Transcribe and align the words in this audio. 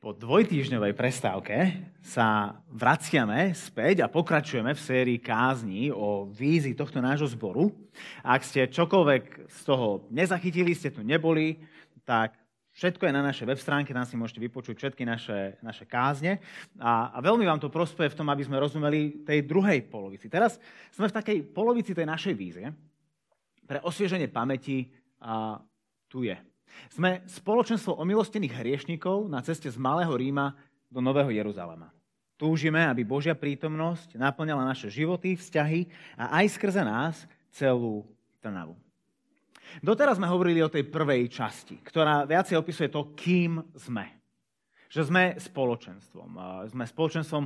Po 0.00 0.16
dvojtýždňovej 0.16 0.96
prestávke 0.96 1.76
sa 2.00 2.56
vraciame 2.72 3.52
späť 3.52 4.00
a 4.00 4.08
pokračujeme 4.08 4.72
v 4.72 4.80
sérii 4.80 5.20
kázní 5.20 5.92
o 5.92 6.24
vízi 6.24 6.72
tohto 6.72 7.04
nášho 7.04 7.28
zboru. 7.28 7.68
Ak 8.24 8.40
ste 8.40 8.64
čokoľvek 8.64 9.52
z 9.52 9.60
toho 9.60 10.08
nezachytili, 10.08 10.72
ste 10.72 10.88
tu 10.88 11.04
neboli, 11.04 11.60
tak 12.08 12.32
všetko 12.72 13.04
je 13.04 13.12
na 13.12 13.20
našej 13.28 13.44
web 13.44 13.60
stránke, 13.60 13.92
tam 13.92 14.08
si 14.08 14.16
môžete 14.16 14.40
vypočuť 14.40 14.80
všetky 14.80 15.04
naše, 15.04 15.60
naše 15.60 15.84
kázne. 15.84 16.40
A, 16.80 17.12
a 17.12 17.20
veľmi 17.20 17.44
vám 17.44 17.60
to 17.60 17.68
prospeje 17.68 18.16
v 18.16 18.24
tom, 18.24 18.32
aby 18.32 18.40
sme 18.40 18.56
rozumeli 18.56 19.20
tej 19.28 19.44
druhej 19.44 19.84
polovici. 19.84 20.32
Teraz 20.32 20.56
sme 20.96 21.12
v 21.12 21.16
takej 21.20 21.38
polovici 21.52 21.92
tej 21.92 22.08
našej 22.08 22.32
vízie. 22.32 22.72
Pre 23.68 23.84
osvieženie 23.84 24.32
pamäti 24.32 24.96
a 25.20 25.60
tu 26.08 26.24
je. 26.24 26.40
Sme 26.90 27.22
spoločenstvo 27.26 27.98
omilostených 27.98 28.56
hriešnikov 28.56 29.30
na 29.30 29.42
ceste 29.44 29.70
z 29.70 29.76
Malého 29.78 30.12
Ríma 30.12 30.54
do 30.90 30.98
Nového 30.98 31.30
Jeruzalema. 31.30 31.90
Túžime, 32.40 32.88
aby 32.88 33.04
Božia 33.04 33.36
prítomnosť 33.36 34.16
naplňala 34.16 34.64
naše 34.64 34.88
životy, 34.88 35.36
vzťahy 35.36 35.86
a 36.16 36.40
aj 36.40 36.56
skrze 36.56 36.80
nás 36.80 37.28
celú 37.52 38.08
Trnavu. 38.40 38.72
Doteraz 39.84 40.16
sme 40.18 40.26
hovorili 40.26 40.64
o 40.64 40.72
tej 40.72 40.88
prvej 40.88 41.30
časti, 41.30 41.78
ktorá 41.78 42.26
viacej 42.26 42.58
opisuje 42.58 42.88
to, 42.90 43.12
kým 43.14 43.60
sme. 43.76 44.18
Že 44.90 45.02
sme 45.06 45.22
spoločenstvom. 45.38 46.30
Sme 46.66 46.84
spoločenstvom 46.88 47.44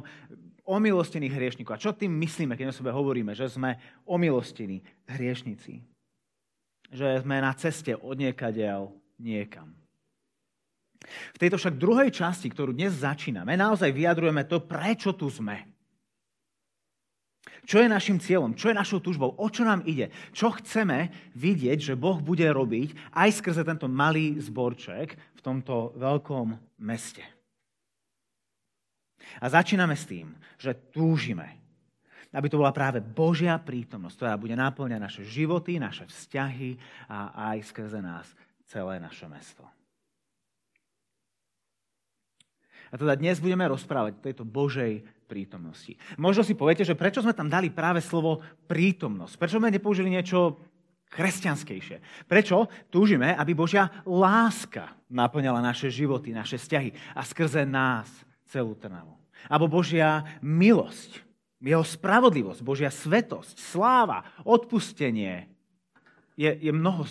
omilostených 0.64 1.36
hriešnikov. 1.36 1.76
A 1.76 1.82
čo 1.82 1.92
tým 1.92 2.16
myslíme, 2.16 2.56
keď 2.56 2.72
o 2.72 2.78
sebe 2.80 2.88
hovoríme, 2.88 3.36
že 3.36 3.52
sme 3.52 3.76
omilostení 4.08 4.80
hriešnici? 5.04 5.84
Že 6.88 7.20
sme 7.20 7.44
na 7.44 7.52
ceste 7.52 7.92
od 7.92 8.16
niekadeľ 8.16 9.03
niekam. 9.18 9.74
V 11.36 11.40
tejto 11.40 11.60
však 11.60 11.76
druhej 11.76 12.10
časti, 12.10 12.48
ktorú 12.48 12.72
dnes 12.72 12.96
začíname, 12.96 13.54
naozaj 13.54 13.92
vyjadrujeme 13.92 14.48
to, 14.48 14.64
prečo 14.64 15.12
tu 15.12 15.28
sme. 15.28 15.74
Čo 17.64 17.80
je 17.80 17.88
našim 17.88 18.20
cieľom? 18.20 18.52
Čo 18.52 18.72
je 18.72 18.76
našou 18.76 19.00
túžbou? 19.00 19.32
O 19.40 19.48
čo 19.48 19.64
nám 19.64 19.84
ide? 19.88 20.12
Čo 20.36 20.52
chceme 20.60 21.32
vidieť, 21.32 21.92
že 21.92 21.94
Boh 21.96 22.20
bude 22.20 22.44
robiť 22.44 23.16
aj 23.16 23.40
skrze 23.40 23.64
tento 23.64 23.88
malý 23.88 24.36
zborček 24.36 25.16
v 25.16 25.40
tomto 25.40 25.96
veľkom 25.96 26.80
meste? 26.84 27.24
A 29.40 29.48
začíname 29.48 29.96
s 29.96 30.04
tým, 30.04 30.36
že 30.60 30.76
túžime, 30.92 31.56
aby 32.36 32.52
to 32.52 32.60
bola 32.60 32.76
práve 32.76 33.00
Božia 33.00 33.56
prítomnosť, 33.56 34.16
ktorá 34.20 34.34
bude 34.36 34.52
náplňať 34.52 35.00
naše 35.00 35.22
životy, 35.24 35.80
naše 35.80 36.04
vzťahy 36.04 36.76
a 37.08 37.48
aj 37.52 37.64
skrze 37.64 38.00
nás 38.04 38.28
celé 38.68 39.00
naše 39.00 39.28
mesto. 39.28 39.64
A 42.92 43.00
teda 43.00 43.18
dnes 43.18 43.42
budeme 43.42 43.66
rozprávať 43.66 44.12
o 44.14 44.24
tejto 44.24 44.44
Božej 44.46 45.02
prítomnosti. 45.26 45.98
Možno 46.14 46.46
si 46.46 46.54
poviete, 46.54 46.86
že 46.86 46.94
prečo 46.94 47.24
sme 47.24 47.34
tam 47.34 47.50
dali 47.50 47.66
práve 47.66 47.98
slovo 47.98 48.38
prítomnosť? 48.70 49.34
Prečo 49.34 49.58
sme 49.58 49.74
nepoužili 49.74 50.14
niečo 50.14 50.62
kresťanskejšie? 51.10 52.28
Prečo 52.30 52.70
túžime, 52.94 53.34
aby 53.34 53.50
Božia 53.50 53.90
láska 54.06 54.94
naplňala 55.10 55.58
naše 55.58 55.90
životy, 55.90 56.30
naše 56.30 56.54
vzťahy 56.54 57.18
a 57.18 57.26
skrze 57.26 57.66
nás 57.66 58.06
celú 58.46 58.78
Trnavu? 58.78 59.18
Abo 59.50 59.66
Božia 59.66 60.22
milosť, 60.38 61.18
jeho 61.58 61.82
spravodlivosť, 61.82 62.60
Božia 62.62 62.94
svetosť, 62.94 63.58
sláva, 63.58 64.22
odpustenie. 64.46 65.50
Je, 66.38 66.50
je 66.50 66.70
mnoho 66.70 67.08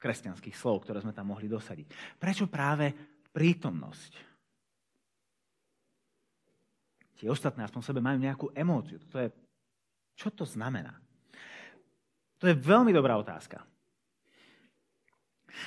kresťanských 0.00 0.56
slov, 0.56 0.88
ktoré 0.88 1.04
sme 1.04 1.12
tam 1.12 1.28
mohli 1.28 1.46
dosadiť. 1.46 2.16
Prečo 2.16 2.48
práve 2.48 2.90
prítomnosť? 3.30 4.12
Tie 7.20 7.28
ostatné 7.28 7.68
aspoň 7.68 7.82
sebe 7.84 8.00
majú 8.00 8.16
nejakú 8.16 8.46
emóciu. 8.56 8.96
To 9.12 9.20
je, 9.20 9.28
čo 10.16 10.32
to 10.32 10.48
znamená? 10.48 10.96
To 12.40 12.48
je 12.48 12.56
veľmi 12.56 12.96
dobrá 12.96 13.20
otázka. 13.20 13.60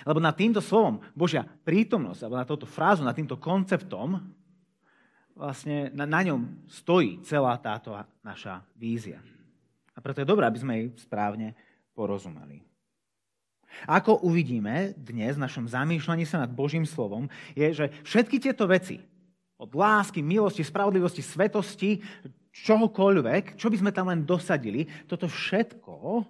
Lebo 0.01 0.17
nad 0.17 0.33
týmto 0.33 0.57
slovom 0.57 0.97
Božia 1.13 1.45
prítomnosť, 1.45 2.25
alebo 2.25 2.41
na 2.41 2.49
touto 2.49 2.65
frázu, 2.65 3.05
nad 3.05 3.13
týmto 3.13 3.37
konceptom, 3.37 4.17
vlastne 5.37 5.93
na, 5.93 6.09
na 6.09 6.25
ňom 6.25 6.65
stojí 6.65 7.21
celá 7.21 7.53
táto 7.61 7.93
naša 8.25 8.65
vízia. 8.73 9.21
A 9.93 10.01
preto 10.01 10.25
je 10.25 10.29
dobré, 10.29 10.49
aby 10.49 10.57
sme 10.57 10.73
jej 10.73 10.87
správne 10.97 11.53
porozumeli. 11.93 12.72
Ako 13.89 14.21
uvidíme 14.23 14.93
dnes 14.95 15.35
v 15.35 15.43
našom 15.43 15.65
zamýšľaní 15.65 16.23
sa 16.23 16.41
nad 16.43 16.51
Božím 16.53 16.85
slovom, 16.87 17.27
je, 17.57 17.69
že 17.73 17.85
všetky 18.05 18.37
tieto 18.39 18.69
veci, 18.69 19.01
od 19.57 19.71
lásky, 19.73 20.19
milosti, 20.19 20.65
spravodlivosti, 20.65 21.23
svetosti, 21.23 22.03
čohokoľvek, 22.53 23.57
čo 23.57 23.67
by 23.71 23.77
sme 23.79 23.91
tam 23.95 24.13
len 24.13 24.27
dosadili, 24.27 24.85
toto 25.09 25.25
všetko 25.25 26.23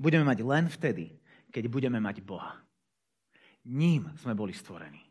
budeme 0.00 0.24
mať 0.24 0.38
len 0.44 0.64
vtedy, 0.72 1.12
keď 1.52 1.64
budeme 1.68 2.00
mať 2.00 2.24
Boha. 2.24 2.56
Ním 3.66 4.14
sme 4.20 4.32
boli 4.32 4.54
stvorení. 4.54 5.02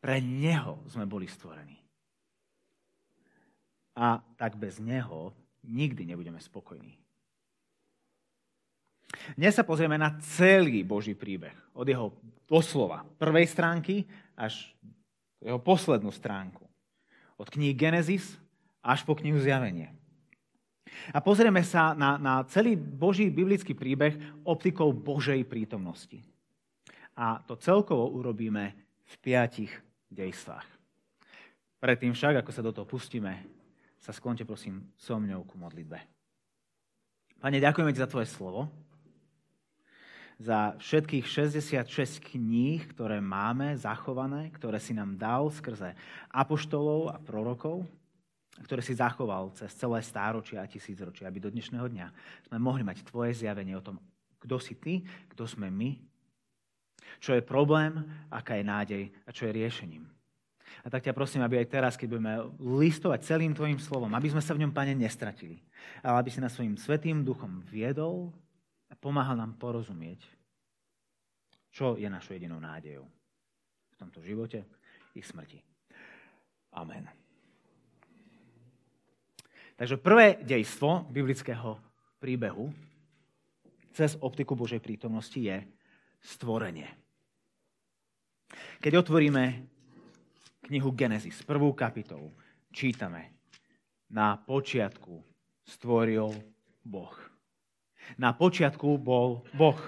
Pre 0.00 0.16
Neho 0.20 0.84
sme 0.88 1.04
boli 1.08 1.28
stvorení. 1.28 1.76
A 3.96 4.20
tak 4.36 4.56
bez 4.56 4.80
Neho 4.80 5.32
nikdy 5.64 6.08
nebudeme 6.08 6.40
spokojní. 6.40 6.96
Dnes 9.34 9.54
sa 9.54 9.66
pozrieme 9.66 9.98
na 9.98 10.14
celý 10.36 10.82
Boží 10.82 11.14
príbeh. 11.14 11.54
Od 11.74 11.86
jeho 11.86 12.14
poslova 12.50 13.06
prvej 13.18 13.46
stránky 13.46 14.06
až 14.34 14.74
jeho 15.40 15.58
poslednú 15.58 16.10
stránku. 16.10 16.66
Od 17.40 17.48
knihy 17.48 17.72
Genesis 17.72 18.36
až 18.82 19.06
po 19.06 19.16
knihu 19.16 19.40
Zjavenie. 19.40 19.94
A 21.14 21.22
pozrieme 21.22 21.62
sa 21.62 21.94
na, 21.94 22.18
na 22.18 22.42
celý 22.50 22.74
Boží 22.76 23.30
biblický 23.30 23.72
príbeh 23.72 24.18
optikou 24.44 24.90
Božej 24.90 25.46
prítomnosti. 25.46 26.20
A 27.16 27.40
to 27.46 27.56
celkovo 27.56 28.10
urobíme 28.10 28.74
v 29.06 29.14
piatich 29.22 29.72
dejstvách. 30.10 30.66
Predtým 31.80 32.12
však, 32.12 32.44
ako 32.44 32.50
sa 32.52 32.62
do 32.66 32.72
toho 32.74 32.84
pustíme, 32.84 33.32
sa 33.96 34.12
sklonte 34.12 34.44
prosím 34.44 34.92
so 34.96 35.16
mňou 35.16 35.48
ku 35.48 35.56
modlitbe. 35.56 35.98
Pane, 37.40 37.56
ďakujeme 37.56 37.92
ti 37.96 38.04
za 38.04 38.10
tvoje 38.10 38.28
slovo 38.28 38.68
za 40.40 40.72
všetkých 40.80 41.28
66 41.28 42.32
kníh, 42.32 42.80
ktoré 42.96 43.20
máme 43.20 43.76
zachované, 43.76 44.48
ktoré 44.56 44.80
si 44.80 44.96
nám 44.96 45.20
dal 45.20 45.52
skrze 45.52 45.92
apoštolov 46.32 47.12
a 47.12 47.20
prorokov, 47.20 47.84
ktoré 48.64 48.80
si 48.80 48.96
zachoval 48.96 49.52
cez 49.52 49.68
celé 49.76 50.00
stáročia 50.00 50.64
a 50.64 50.70
tisícročia, 50.70 51.28
aby 51.28 51.44
do 51.44 51.52
dnešného 51.52 51.84
dňa 51.84 52.08
sme 52.48 52.56
mohli 52.56 52.80
mať 52.80 53.04
tvoje 53.04 53.36
zjavenie 53.36 53.76
o 53.76 53.84
tom, 53.84 54.00
kto 54.40 54.56
si 54.56 54.80
ty, 54.80 55.04
kto 55.28 55.44
sme 55.44 55.68
my, 55.68 56.00
čo 57.20 57.36
je 57.36 57.44
problém, 57.44 58.00
aká 58.32 58.56
je 58.56 58.64
nádej 58.64 59.02
a 59.28 59.30
čo 59.36 59.44
je 59.44 59.56
riešením. 59.60 60.08
A 60.80 60.88
tak 60.88 61.04
ťa 61.04 61.12
prosím, 61.12 61.44
aby 61.44 61.60
aj 61.60 61.68
teraz, 61.68 61.92
keď 62.00 62.16
budeme 62.16 62.34
listovať 62.56 63.20
celým 63.28 63.52
tvojim 63.52 63.76
slovom, 63.76 64.08
aby 64.16 64.32
sme 64.32 64.40
sa 64.40 64.56
v 64.56 64.64
ňom, 64.64 64.72
Pane, 64.72 64.96
nestratili, 64.96 65.60
ale 66.00 66.24
aby 66.24 66.30
si 66.32 66.40
nás 66.40 66.56
svojim 66.56 66.80
svetým 66.80 67.20
duchom 67.20 67.60
viedol 67.68 68.32
a 68.90 68.94
pomáhal 68.98 69.38
nám 69.38 69.54
porozumieť, 69.56 70.26
čo 71.70 71.94
je 71.94 72.10
našou 72.10 72.34
jedinou 72.34 72.58
nádejou 72.58 73.06
v 73.90 73.94
tomto 73.96 74.18
živote 74.20 74.66
i 75.14 75.22
smrti. 75.22 75.62
Amen. 76.74 77.06
Takže 79.78 79.96
prvé 79.96 80.42
dejstvo 80.44 81.08
biblického 81.08 81.80
príbehu 82.20 82.68
cez 83.96 84.14
optiku 84.20 84.52
Božej 84.52 84.82
prítomnosti 84.82 85.40
je 85.40 85.56
stvorenie. 86.20 86.86
Keď 88.82 88.92
otvoríme 89.00 89.44
knihu 90.68 90.92
Genesis, 90.92 91.40
prvú 91.42 91.72
kapitolu, 91.72 92.28
čítame, 92.70 93.34
na 94.10 94.36
počiatku 94.36 95.22
stvoril 95.64 96.34
Boh. 96.82 97.29
Na 98.16 98.34
počiatku 98.34 98.98
bol 98.98 99.46
Boh. 99.54 99.78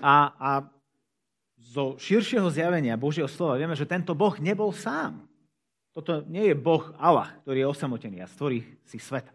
A, 0.00 0.32
a 0.36 0.50
zo 1.58 1.96
širšieho 1.96 2.48
zjavenia 2.52 3.00
Božieho 3.00 3.30
slova 3.30 3.56
vieme, 3.56 3.72
že 3.78 3.88
tento 3.88 4.12
Boh 4.12 4.36
nebol 4.40 4.74
sám. 4.74 5.24
Toto 5.92 6.24
nie 6.24 6.52
je 6.52 6.56
Boh 6.56 6.92
Allah, 6.96 7.36
ktorý 7.44 7.64
je 7.64 7.70
osamotený 7.72 8.24
a 8.24 8.28
stvorí 8.28 8.64
si 8.88 8.96
svet. 8.96 9.28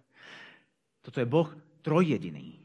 Toto 1.05 1.21
je 1.21 1.27
Boh 1.29 1.49
trojjediný. 1.85 2.57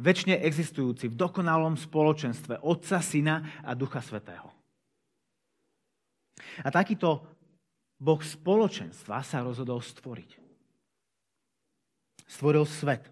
Večne 0.00 0.40
existujúci 0.40 1.12
v 1.12 1.18
dokonalom 1.18 1.76
spoločenstve 1.76 2.64
Otca, 2.64 3.04
Syna 3.04 3.62
a 3.62 3.76
Ducha 3.76 4.00
Svetého. 4.00 4.48
A 6.64 6.68
takýto 6.72 7.22
Boh 8.00 8.18
spoločenstva 8.18 9.20
sa 9.20 9.44
rozhodol 9.44 9.84
stvoriť 9.84 10.49
stvoril 12.30 12.62
svet. 12.62 13.10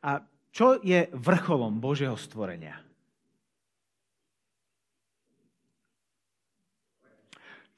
A 0.00 0.24
čo 0.48 0.80
je 0.80 1.12
vrcholom 1.12 1.76
Božieho 1.76 2.16
stvorenia? 2.16 2.88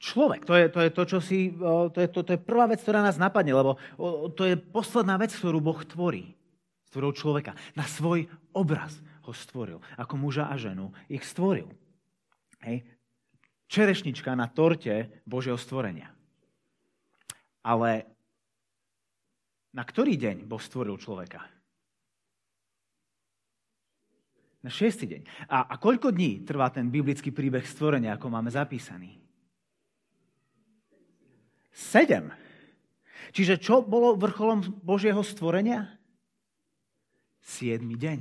človek. 0.01 0.49
To 0.49 0.57
je 0.57 0.65
to, 0.73 0.79
je 0.81 0.89
to 0.89 1.03
čo 1.05 1.19
si, 1.21 1.53
to 1.93 1.99
je, 2.01 2.09
to, 2.09 2.25
to 2.25 2.31
je 2.33 2.41
prvá 2.41 2.65
vec, 2.65 2.81
ktorá 2.81 3.05
nás 3.05 3.21
napadne, 3.21 3.53
lebo 3.53 3.77
to 4.33 4.49
je 4.49 4.57
posledná 4.57 5.15
vec, 5.21 5.29
ktorú 5.29 5.61
Boh 5.61 5.77
tvorí. 5.85 6.33
Stvoril 6.89 7.13
človeka. 7.13 7.53
Na 7.77 7.85
svoj 7.85 8.27
obraz 8.51 8.97
ho 9.23 9.31
stvoril. 9.31 9.79
Ako 9.95 10.17
muža 10.17 10.49
a 10.49 10.57
ženu 10.57 10.91
ich 11.07 11.23
stvoril. 11.23 11.69
Hej. 12.65 12.83
Čerešnička 13.71 14.35
na 14.35 14.51
torte 14.51 15.23
Božieho 15.23 15.55
stvorenia. 15.55 16.11
Ale 17.63 18.09
na 19.71 19.83
ktorý 19.83 20.19
deň 20.19 20.47
Boh 20.47 20.59
stvoril 20.59 20.99
človeka? 20.99 21.43
Na 24.61 24.69
šiestý 24.69 25.09
deň. 25.09 25.21
A, 25.49 25.73
a 25.73 25.75
koľko 25.81 26.13
dní 26.13 26.45
trvá 26.45 26.69
ten 26.69 26.93
biblický 26.93 27.33
príbeh 27.33 27.65
stvorenia, 27.65 28.13
ako 28.13 28.29
máme 28.29 28.53
zapísaný? 28.53 29.17
Sedem. 31.73 32.29
Čiže 33.33 33.57
čo 33.57 33.81
bolo 33.81 34.13
vrcholom 34.19 34.83
Božieho 34.85 35.23
stvorenia? 35.25 35.97
Siedmy 37.41 37.97
deň. 37.97 38.19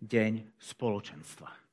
Deň 0.00 0.32
spoločenstva. 0.56 1.67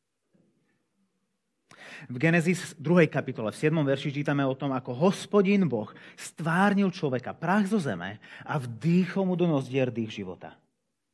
V 2.10 2.16
Genesis 2.20 2.78
2. 2.78 3.08
kapitole, 3.10 3.50
v 3.50 3.58
7. 3.58 3.76
verši 3.82 4.10
čítame 4.12 4.46
o 4.46 4.58
tom, 4.58 4.76
ako 4.76 4.94
hospodin 5.10 5.66
Boh 5.66 5.90
stvárnil 6.16 6.92
človeka 6.94 7.34
prach 7.34 7.66
zo 7.70 7.82
zeme 7.82 8.22
a 8.46 8.60
vdýchol 8.60 9.24
mu 9.26 9.36
do 9.38 9.50
nozdier 9.50 9.90
dých 9.90 10.22
života. 10.22 10.56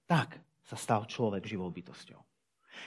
Tak 0.07 0.39
sa 0.65 0.77
stal 0.79 1.07
človek 1.07 1.43
živou 1.47 1.67
bytosťou. 1.71 2.19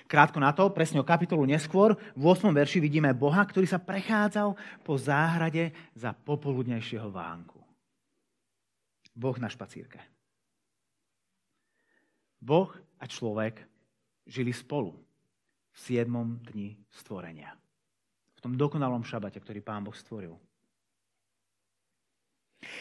Krátko 0.09 0.43
na 0.43 0.51
to, 0.51 0.73
presne 0.75 1.01
o 1.01 1.07
kapitolu 1.07 1.47
neskôr, 1.47 1.95
v 2.17 2.23
8. 2.27 2.51
verši 2.51 2.83
vidíme 2.83 3.15
Boha, 3.15 3.45
ktorý 3.47 3.69
sa 3.69 3.79
prechádzal 3.79 4.57
po 4.83 4.99
záhrade 4.99 5.71
za 5.95 6.11
popoludnejšieho 6.13 7.09
vánku. 7.13 7.61
Boh 9.15 9.37
na 9.39 9.47
špacírke. 9.47 10.03
Boh 12.43 12.75
a 12.99 13.05
človek 13.07 13.63
žili 14.27 14.51
spolu 14.51 14.93
v 15.73 15.79
7. 15.79 16.11
dni 16.51 16.77
stvorenia. 16.91 17.55
Tom 18.45 18.61
dokonalom 18.61 19.09
šabate, 19.09 19.41
ktorý 19.41 19.65
Pán 19.65 19.89
Boh 19.89 19.97
stvoril. 19.97 20.37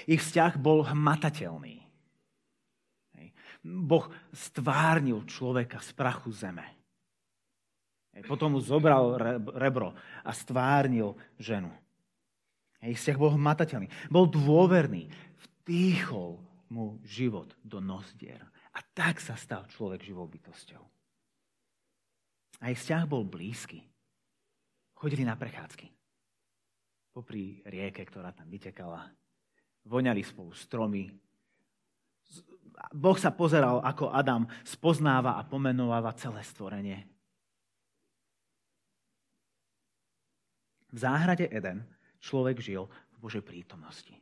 Ich 0.03 0.19
vzťah 0.19 0.59
bol 0.59 0.83
hmatateľný. 0.83 1.79
Boh 3.63 4.11
stvárnil 4.35 5.23
človeka 5.23 5.79
z 5.79 5.95
prachu 5.95 6.35
zeme. 6.35 6.67
Potom 8.27 8.53
mu 8.53 8.59
zobral 8.59 9.15
rebro 9.55 9.95
a 10.27 10.35
stvárnil 10.35 11.15
ženu. 11.39 11.71
Jej 12.83 12.99
vzťah 12.99 13.15
bol 13.15 13.31
hmatateľný. 13.39 13.87
Bol 14.11 14.27
dôverný. 14.27 15.07
Vtýchol 15.39 16.43
mu 16.75 16.99
život 17.07 17.55
do 17.63 17.79
nozdier. 17.79 18.43
A 18.75 18.83
tak 18.91 19.23
sa 19.23 19.39
stal 19.39 19.63
človek 19.71 20.03
živou 20.03 20.27
bytosťou. 20.27 20.83
A 22.59 22.67
ich 22.67 22.83
vzťah 22.83 23.07
bol 23.07 23.23
blízky. 23.23 23.92
Chodili 25.03 25.27
na 25.27 25.35
prechádzky. 25.35 25.91
Popri 27.11 27.59
rieke, 27.67 28.07
ktorá 28.07 28.31
tam 28.31 28.47
vytekala. 28.47 29.11
Voňali 29.83 30.23
spolu 30.23 30.55
stromy, 30.55 31.11
Boh 32.95 33.17
sa 33.19 33.35
pozeral, 33.35 33.83
ako 33.83 34.15
Adam 34.15 34.47
spoznáva 34.63 35.35
a 35.35 35.43
pomenováva 35.43 36.15
celé 36.15 36.39
stvorenie. 36.41 37.03
V 40.87 40.97
záhrade 40.97 41.51
Eden 41.51 41.83
človek 42.23 42.63
žil 42.63 42.87
v 42.87 43.17
Božej 43.19 43.43
prítomnosti. 43.43 44.15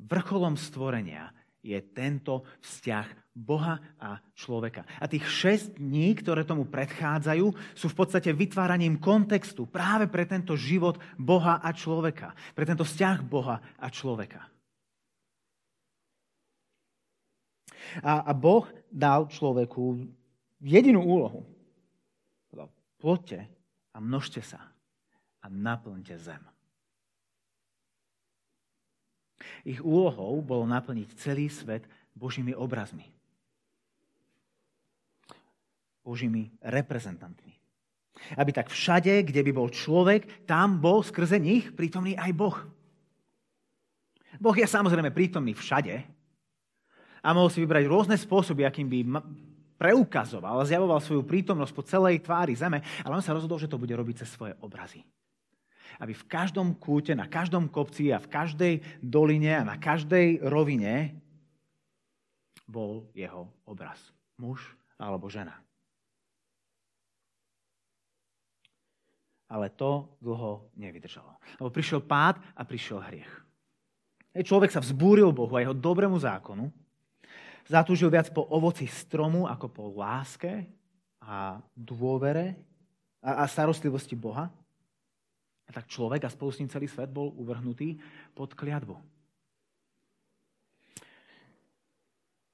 Vrcholom 0.00 0.54
stvorenia 0.54 1.34
je 1.66 1.78
tento 1.90 2.46
vzťah 2.62 3.34
Boha 3.34 3.82
a 3.98 4.22
človeka. 4.32 4.86
A 5.02 5.10
tých 5.10 5.26
šesť 5.26 5.82
dní, 5.82 6.14
ktoré 6.16 6.46
tomu 6.46 6.64
predchádzajú, 6.70 7.46
sú 7.74 7.86
v 7.90 7.98
podstate 7.98 8.30
vytváraním 8.30 8.96
kontextu 9.02 9.66
práve 9.66 10.06
pre 10.06 10.24
tento 10.24 10.54
život 10.54 10.96
Boha 11.18 11.58
a 11.58 11.74
človeka. 11.74 12.32
Pre 12.54 12.64
tento 12.64 12.86
vzťah 12.86 13.18
Boha 13.26 13.60
a 13.76 13.86
človeka. 13.90 14.46
A, 18.00 18.24
a 18.24 18.32
Boh 18.32 18.64
dal 18.88 19.28
človeku 19.28 20.06
jedinú 20.62 21.02
úlohu. 21.04 21.44
Poďte 22.96 23.44
a 23.92 24.00
množte 24.00 24.40
sa 24.40 24.72
a 25.44 25.46
naplňte 25.52 26.16
zem. 26.16 26.55
Ich 29.66 29.80
úlohou 29.84 30.40
bolo 30.40 30.64
naplniť 30.64 31.16
celý 31.20 31.52
svet 31.52 31.84
Božími 32.16 32.56
obrazmi. 32.56 33.04
Božími 36.06 36.54
reprezentantmi. 36.62 37.52
Aby 38.38 38.50
tak 38.54 38.72
všade, 38.72 39.26
kde 39.28 39.40
by 39.44 39.52
bol 39.52 39.68
človek, 39.68 40.46
tam 40.48 40.80
bol 40.80 41.04
skrze 41.04 41.36
nich 41.36 41.74
prítomný 41.76 42.16
aj 42.16 42.32
Boh. 42.32 42.56
Boh 44.40 44.56
je 44.56 44.64
samozrejme 44.64 45.12
prítomný 45.12 45.52
všade, 45.52 46.16
a 47.26 47.34
mohol 47.34 47.50
si 47.50 47.58
vybrať 47.58 47.90
rôzne 47.90 48.14
spôsoby, 48.14 48.62
akým 48.62 48.86
by 48.86 48.98
preukazoval 49.76 50.62
zjavoval 50.62 51.02
svoju 51.02 51.26
prítomnosť 51.26 51.72
po 51.74 51.82
celej 51.82 52.22
tvári 52.22 52.54
zeme, 52.54 52.78
ale 53.02 53.18
on 53.18 53.24
sa 53.24 53.34
rozhodol, 53.34 53.58
že 53.58 53.66
to 53.66 53.82
bude 53.82 53.90
robiť 53.90 54.22
cez 54.22 54.30
svoje 54.30 54.54
obrazy. 54.62 55.02
Aby 56.02 56.12
v 56.14 56.28
každom 56.28 56.76
kúte, 56.76 57.14
na 57.14 57.30
každom 57.30 57.70
kopci 57.70 58.10
a 58.10 58.22
v 58.22 58.28
každej 58.30 58.74
doline 59.00 59.60
a 59.60 59.64
na 59.64 59.76
každej 59.80 60.44
rovine 60.46 61.16
bol 62.66 63.06
jeho 63.14 63.46
obraz. 63.64 63.98
Muž 64.36 64.62
alebo 65.00 65.30
žena. 65.30 65.56
Ale 69.46 69.70
to 69.70 70.10
dlho 70.18 70.68
nevydržalo. 70.74 71.38
Lebo 71.62 71.70
prišiel 71.70 72.02
pád 72.02 72.42
a 72.58 72.66
prišiel 72.66 72.98
hriech. 72.98 73.32
Človek 74.36 74.74
sa 74.74 74.82
vzbúril 74.82 75.30
Bohu 75.30 75.54
a 75.54 75.62
jeho 75.62 75.72
dobrému 75.72 76.18
zákonu 76.18 76.68
Zatúžil 77.66 78.14
viac 78.14 78.30
po 78.30 78.46
ovoci 78.46 78.86
stromu 78.86 79.50
ako 79.50 79.66
po 79.66 79.84
láske 79.90 80.70
a 81.18 81.58
dôvere 81.74 82.54
a, 83.18 83.42
starostlivosti 83.50 84.14
Boha. 84.14 84.46
A 85.66 85.70
tak 85.74 85.90
človek 85.90 86.22
a 86.24 86.30
spolu 86.30 86.50
s 86.54 86.60
ním 86.62 86.70
celý 86.70 86.86
svet 86.86 87.10
bol 87.10 87.34
uvrhnutý 87.34 87.98
pod 88.32 88.54
kliatbu. 88.54 88.94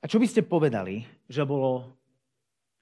A 0.02 0.04
čo 0.10 0.18
by 0.18 0.26
ste 0.26 0.42
povedali, 0.42 1.06
že 1.30 1.46
bolo 1.46 1.86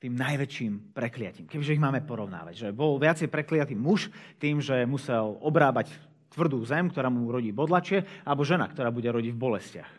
tým 0.00 0.16
najväčším 0.16 0.96
prekliatím, 0.96 1.44
kebyže 1.44 1.76
ich 1.76 1.82
máme 1.82 2.00
porovnávať. 2.00 2.56
Že 2.56 2.68
bol 2.72 2.96
viacej 2.96 3.28
prekliatý 3.28 3.76
muž 3.76 4.08
tým, 4.40 4.56
že 4.64 4.88
musel 4.88 5.36
obrábať 5.44 5.92
tvrdú 6.32 6.64
zem, 6.64 6.88
ktorá 6.88 7.12
mu 7.12 7.28
rodí 7.28 7.52
bodlačie, 7.52 8.08
alebo 8.24 8.46
žena, 8.46 8.64
ktorá 8.64 8.88
bude 8.88 9.12
rodiť 9.12 9.36
v 9.36 9.42
bolestiach. 9.44 9.90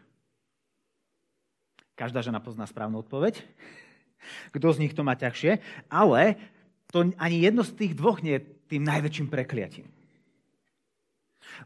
Každá 1.94 2.26
žena 2.26 2.42
pozná 2.42 2.66
správnu 2.66 3.06
odpoveď. 3.06 3.46
Kto 4.50 4.74
z 4.74 4.82
nich 4.82 4.98
to 4.98 5.06
má 5.06 5.14
ťažšie. 5.14 5.62
Ale 5.86 6.34
to 6.90 7.14
ani 7.22 7.38
jedno 7.46 7.62
z 7.62 7.78
tých 7.78 7.94
dvoch 7.94 8.26
nie 8.26 8.42
je 8.42 8.46
tým 8.74 8.82
najväčším 8.82 9.30
prekliatím. 9.30 9.86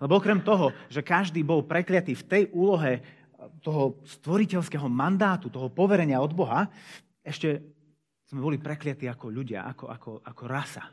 Lebo 0.02 0.18
okrem 0.20 0.42
toho, 0.42 0.72
že 0.88 1.06
každý 1.06 1.42
bol 1.42 1.66
prekliatý 1.66 2.14
v 2.16 2.28
tej 2.28 2.44
úlohe 2.54 3.04
toho 3.62 4.02
stvoriteľského 4.06 4.90
mandátu, 4.90 5.54
toho 5.54 5.70
poverenia 5.70 6.22
od 6.22 6.34
Boha, 6.34 6.66
ešte 7.22 7.62
sme 8.26 8.42
boli 8.42 8.58
prekliatí 8.58 9.06
ako 9.06 9.30
ľudia, 9.30 9.70
ako, 9.70 9.86
ako, 9.90 10.12
ako 10.26 10.44
rasa. 10.50 10.84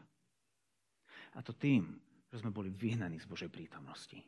A 1.32 1.40
to 1.40 1.56
tým, 1.56 1.96
že 2.28 2.40
sme 2.40 2.52
boli 2.52 2.68
vyhnaní 2.68 3.16
z 3.16 3.28
Božej 3.28 3.48
prítomnosti. 3.48 4.20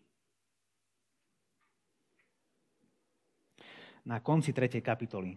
na 4.05 4.21
konci 4.21 4.53
3. 4.53 4.85
kapitoly 4.85 5.33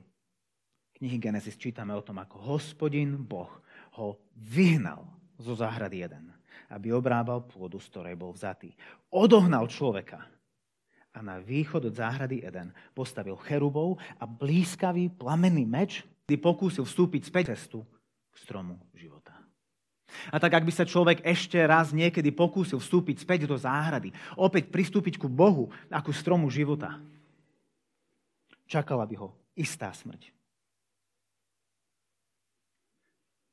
knihy 1.00 1.18
Genesis 1.22 1.56
čítame 1.56 1.96
o 1.96 2.04
tom, 2.04 2.20
ako 2.20 2.58
hospodin 2.58 3.16
Boh 3.16 3.52
ho 3.96 4.20
vyhnal 4.36 5.08
zo 5.40 5.56
záhrady 5.56 6.04
jeden, 6.04 6.34
aby 6.72 6.94
obrábal 6.94 7.46
pôdu, 7.46 7.78
z 7.78 7.88
ktorej 7.92 8.16
bol 8.18 8.34
vzatý. 8.34 8.74
Odohnal 9.14 9.70
človeka 9.70 10.26
a 11.18 11.20
na 11.26 11.42
východ 11.42 11.90
od 11.90 11.98
záhrady 11.98 12.46
Eden 12.46 12.70
postavil 12.94 13.34
cherubov 13.42 13.98
a 14.22 14.30
blízkavý 14.30 15.10
plamenný 15.10 15.66
meč, 15.66 16.06
kdy 16.30 16.38
pokúsil 16.38 16.86
vstúpiť 16.86 17.22
späť 17.26 17.58
cestu 17.58 17.82
k 18.30 18.36
stromu 18.38 18.78
života. 18.94 19.34
A 20.32 20.38
tak, 20.40 20.62
ak 20.62 20.64
by 20.64 20.72
sa 20.72 20.88
človek 20.88 21.26
ešte 21.26 21.58
raz 21.66 21.92
niekedy 21.92 22.32
pokúsil 22.32 22.80
vstúpiť 22.80 23.26
späť 23.26 23.50
do 23.50 23.58
záhrady, 23.58 24.14
opäť 24.38 24.70
pristúpiť 24.72 25.20
ku 25.20 25.28
Bohu 25.28 25.74
ako 25.90 26.14
stromu 26.14 26.48
života, 26.48 27.02
čakala 28.70 29.04
by 29.04 29.16
ho 29.20 29.34
istá 29.58 29.92
smrť. 29.92 30.32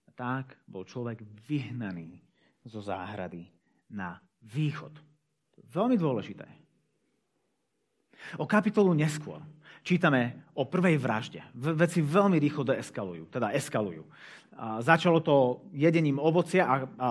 A 0.04 0.10
tak 0.14 0.54
bol 0.68 0.86
človek 0.86 1.24
vyhnaný 1.48 2.22
zo 2.64 2.80
záhrady 2.80 3.46
na 3.92 4.20
východ 4.42 5.14
Veľmi 5.74 5.98
dôležité. 5.98 6.46
O 8.38 8.46
kapitolu 8.46 8.94
neskôr 8.94 9.42
čítame 9.84 10.48
o 10.56 10.64
prvej 10.64 10.96
vražde. 10.96 11.44
Veci 11.54 12.00
veľmi 12.00 12.40
rýchlo 12.40 12.64
deeskalujú, 12.64 13.28
teda 13.28 13.52
eskalujú. 13.52 14.06
A 14.56 14.80
začalo 14.80 15.20
to 15.20 15.66
jedením 15.76 16.16
ovocia 16.16 16.64
a, 16.64 16.74
a 16.96 17.08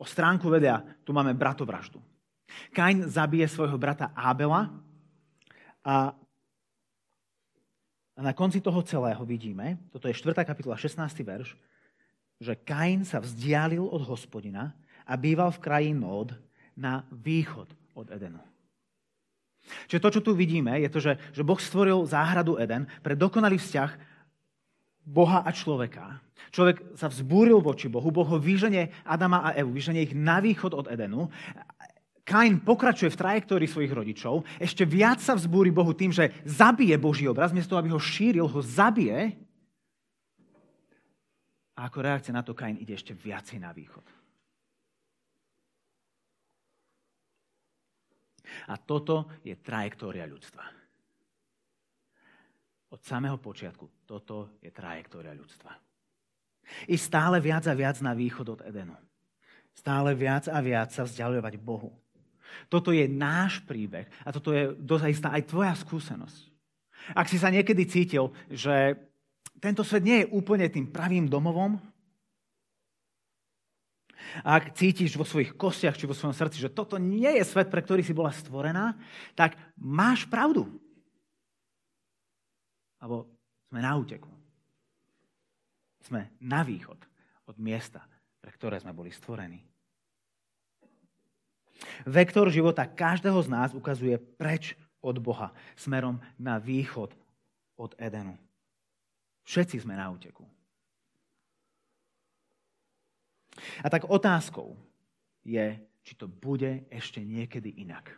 o 0.00 0.04
stránku 0.04 0.50
vedia, 0.50 0.82
tu 1.06 1.14
máme 1.14 1.30
bratovraždu. 1.36 2.02
Kain 2.74 3.06
zabije 3.06 3.46
svojho 3.46 3.78
brata 3.78 4.10
Ábela 4.18 4.72
a 5.86 6.16
na 8.18 8.32
konci 8.34 8.60
toho 8.60 8.82
celého 8.82 9.22
vidíme, 9.24 9.78
toto 9.88 10.10
je 10.10 10.14
4. 10.14 10.36
kapitola, 10.44 10.76
16. 10.76 11.22
verš, 11.22 11.54
že 12.42 12.58
Kain 12.58 13.06
sa 13.06 13.22
vzdialil 13.22 13.86
od 13.86 14.02
hospodina 14.02 14.74
a 15.06 15.14
býval 15.14 15.54
v 15.54 15.62
kraji 15.62 15.90
Nód 15.94 16.34
na 16.74 17.06
východ 17.14 17.70
od 17.94 18.10
Edenu. 18.10 18.42
Čiže 19.86 20.02
to, 20.02 20.10
čo 20.18 20.24
tu 20.26 20.32
vidíme, 20.34 20.74
je 20.82 20.90
to, 20.90 20.98
že, 20.98 21.12
že 21.30 21.46
Boh 21.46 21.56
stvoril 21.56 22.02
záhradu 22.02 22.58
Eden 22.58 22.90
pre 23.00 23.14
dokonalý 23.14 23.62
vzťah 23.62 23.90
Boha 25.06 25.46
a 25.46 25.50
človeka. 25.54 26.18
Človek 26.50 26.98
sa 26.98 27.06
vzbúril 27.06 27.62
voči 27.62 27.86
Bohu, 27.86 28.10
Boh 28.10 28.26
ho 28.26 28.38
vyženie 28.42 28.90
Adama 29.06 29.46
a 29.46 29.54
Evu, 29.54 29.70
vyženie 29.74 30.02
ich 30.02 30.14
na 30.14 30.42
východ 30.42 30.74
od 30.74 30.90
Edenu. 30.90 31.30
Kain 32.22 32.62
pokračuje 32.62 33.10
v 33.10 33.18
trajektórii 33.18 33.66
svojich 33.70 33.90
rodičov, 33.90 34.46
ešte 34.62 34.86
viac 34.86 35.18
sa 35.18 35.34
vzbúri 35.34 35.74
Bohu 35.74 35.90
tým, 35.90 36.14
že 36.14 36.30
zabije 36.46 36.94
Boží 36.98 37.26
obraz, 37.26 37.50
miesto 37.50 37.74
aby 37.74 37.90
ho 37.90 37.98
šíril, 37.98 38.46
ho 38.46 38.60
zabije 38.62 39.34
a 41.72 41.88
ako 41.88 41.98
reakcia 42.04 42.36
na 42.36 42.44
to 42.44 42.52
Kain 42.52 42.76
ide 42.76 42.92
ešte 42.92 43.16
viacej 43.16 43.58
na 43.62 43.72
východ. 43.72 44.04
A 48.68 48.76
toto 48.76 49.40
je 49.40 49.56
trajektória 49.56 50.28
ľudstva. 50.28 50.64
Od 52.92 53.00
samého 53.00 53.40
počiatku 53.40 54.04
toto 54.04 54.60
je 54.60 54.68
trajektória 54.68 55.32
ľudstva. 55.32 55.72
I 56.92 56.96
stále 57.00 57.40
viac 57.40 57.64
a 57.64 57.72
viac 57.72 57.96
na 58.04 58.12
východ 58.12 58.46
od 58.52 58.60
Edenu. 58.68 58.92
Stále 59.72 60.12
viac 60.12 60.52
a 60.52 60.60
viac 60.60 60.92
sa 60.92 61.08
vzdialovať 61.08 61.56
Bohu. 61.56 61.96
Toto 62.68 62.92
je 62.92 63.08
náš 63.08 63.64
príbeh 63.64 64.04
a 64.20 64.28
toto 64.28 64.52
je 64.52 64.76
dozajistá 64.76 65.32
aj 65.32 65.48
tvoja 65.48 65.72
skúsenosť. 65.72 66.52
Ak 67.16 67.26
si 67.32 67.40
sa 67.40 67.48
niekedy 67.48 67.88
cítil, 67.88 68.28
že 68.52 69.00
tento 69.62 69.86
svet 69.86 70.02
nie 70.02 70.26
je 70.26 70.30
úplne 70.34 70.66
tým 70.66 70.90
pravým 70.90 71.30
domovom. 71.30 71.78
A 74.42 74.58
ak 74.58 74.74
cítiš 74.74 75.14
vo 75.14 75.22
svojich 75.22 75.54
kostiach 75.54 75.94
či 75.94 76.10
vo 76.10 76.18
svojom 76.18 76.34
srdci, 76.34 76.58
že 76.58 76.74
toto 76.74 76.98
nie 76.98 77.30
je 77.38 77.44
svet, 77.46 77.70
pre 77.70 77.78
ktorý 77.78 78.02
si 78.02 78.10
bola 78.10 78.34
stvorená, 78.34 78.98
tak 79.38 79.54
máš 79.78 80.26
pravdu. 80.26 80.66
Alebo 82.98 83.30
sme 83.70 83.80
na 83.82 83.94
úteku. 83.94 84.30
Sme 86.02 86.34
na 86.42 86.66
východ 86.66 86.98
od 87.46 87.56
miesta, 87.62 88.02
pre 88.42 88.50
ktoré 88.50 88.82
sme 88.82 88.90
boli 88.90 89.14
stvorení. 89.14 89.62
Vektor 92.06 92.50
života 92.50 92.86
každého 92.86 93.38
z 93.42 93.48
nás 93.50 93.70
ukazuje 93.74 94.18
preč 94.18 94.74
od 95.02 95.18
Boha, 95.22 95.54
smerom 95.74 96.18
na 96.38 96.58
východ 96.58 97.14
od 97.78 97.94
Edenu. 97.98 98.38
Všetci 99.42 99.82
sme 99.82 99.98
na 99.98 100.10
úteku. 100.10 100.46
A 103.82 103.86
tak 103.90 104.08
otázkou 104.08 104.74
je, 105.42 105.76
či 106.02 106.12
to 106.18 106.26
bude 106.26 106.86
ešte 106.90 107.22
niekedy 107.22 107.82
inak. 107.82 108.10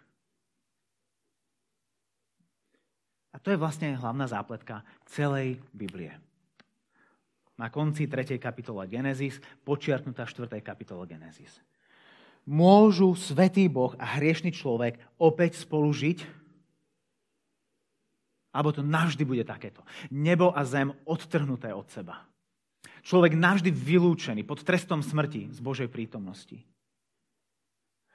A 3.35 3.43
to 3.43 3.50
je 3.50 3.59
vlastne 3.59 3.99
hlavná 3.99 4.31
zápletka 4.31 4.87
celej 5.11 5.59
Biblie. 5.75 6.14
Na 7.59 7.66
konci 7.71 8.07
3. 8.07 8.38
kapitola 8.38 8.87
Genesis, 8.87 9.43
počiarknutá 9.66 10.26
4. 10.26 10.62
kapitola 10.62 11.02
Genesis. 11.07 11.59
Môžu 12.47 13.16
svetý 13.16 13.66
Boh 13.66 13.97
a 13.99 14.21
hriešný 14.21 14.54
človek 14.54 15.00
opäť 15.19 15.64
spolu 15.64 15.90
žiť? 15.90 16.43
Alebo 18.54 18.70
to 18.70 18.87
navždy 18.87 19.26
bude 19.26 19.42
takéto. 19.42 19.82
Nebo 20.14 20.54
a 20.54 20.62
zem 20.62 20.94
odtrhnuté 21.02 21.75
od 21.75 21.90
seba. 21.90 22.23
Človek 23.02 23.34
navždy 23.34 23.75
vylúčený 23.75 24.46
pod 24.46 24.62
trestom 24.62 25.02
smrti 25.02 25.50
z 25.50 25.58
Božej 25.58 25.90
prítomnosti. 25.90 26.62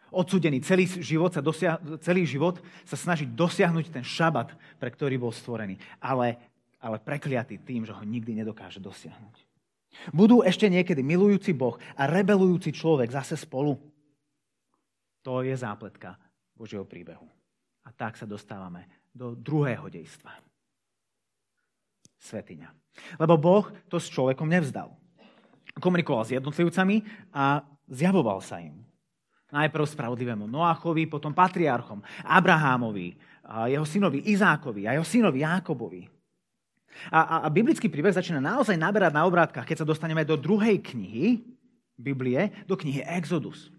Odsudený 0.09 0.65
celý 0.65 0.89
život, 0.89 1.29
sa 1.29 1.43
dosia- 1.43 1.77
celý 2.01 2.25
život 2.25 2.57
sa 2.81 2.97
snaží 2.97 3.29
dosiahnuť 3.29 3.93
ten 3.93 4.01
šabat, 4.01 4.57
pre 4.81 4.89
ktorý 4.89 5.21
bol 5.21 5.29
stvorený. 5.29 5.77
Ale, 6.01 6.41
ale 6.81 6.97
prekliatý 6.97 7.61
tým, 7.61 7.85
že 7.85 7.93
ho 7.93 8.01
nikdy 8.01 8.41
nedokáže 8.41 8.81
dosiahnuť. 8.81 9.45
Budú 10.09 10.41
ešte 10.41 10.65
niekedy 10.65 11.05
milujúci 11.05 11.53
Boh 11.53 11.77
a 11.93 12.09
rebelujúci 12.09 12.73
človek 12.73 13.13
zase 13.13 13.37
spolu. 13.37 13.77
To 15.21 15.45
je 15.45 15.53
zápletka 15.53 16.17
Božieho 16.57 16.87
príbehu. 16.87 17.27
A 17.85 17.93
tak 17.93 18.17
sa 18.17 18.25
dostávame 18.25 18.98
do 19.13 19.33
druhého 19.35 19.89
dejstva. 19.89 20.37
Svetiňa. 22.19 22.69
Lebo 23.17 23.39
Boh 23.39 23.65
to 23.87 23.97
s 23.97 24.11
človekom 24.11 24.49
nevzdal. 24.49 24.91
Komunikoval 25.79 26.27
s 26.27 26.35
jednotlivcami 26.35 27.05
a 27.31 27.63
zjavoval 27.87 28.43
sa 28.43 28.59
im. 28.59 28.83
Najprv 29.49 29.85
spravodlivému 29.87 30.45
Noachovi, 30.45 31.09
potom 31.09 31.33
patriarchom, 31.33 32.05
Abrahámovi, 32.21 33.17
a 33.49 33.65
jeho 33.65 33.81
synovi 33.81 34.21
Izákovi 34.29 34.85
a 34.85 34.93
jeho 34.93 35.07
synovi 35.07 35.41
Jákobovi. 35.41 36.05
A, 37.09 37.19
a, 37.21 37.35
a 37.45 37.47
biblický 37.49 37.89
príbeh 37.89 38.13
začína 38.13 38.37
naozaj 38.37 38.77
naberať 38.77 39.09
na 39.15 39.25
obrátkach, 39.25 39.65
keď 39.65 39.81
sa 39.81 39.89
dostaneme 39.89 40.21
do 40.21 40.37
druhej 40.37 40.77
knihy 40.77 41.41
Biblie, 41.97 42.53
do 42.69 42.77
knihy 42.77 43.01
Exodus. 43.01 43.73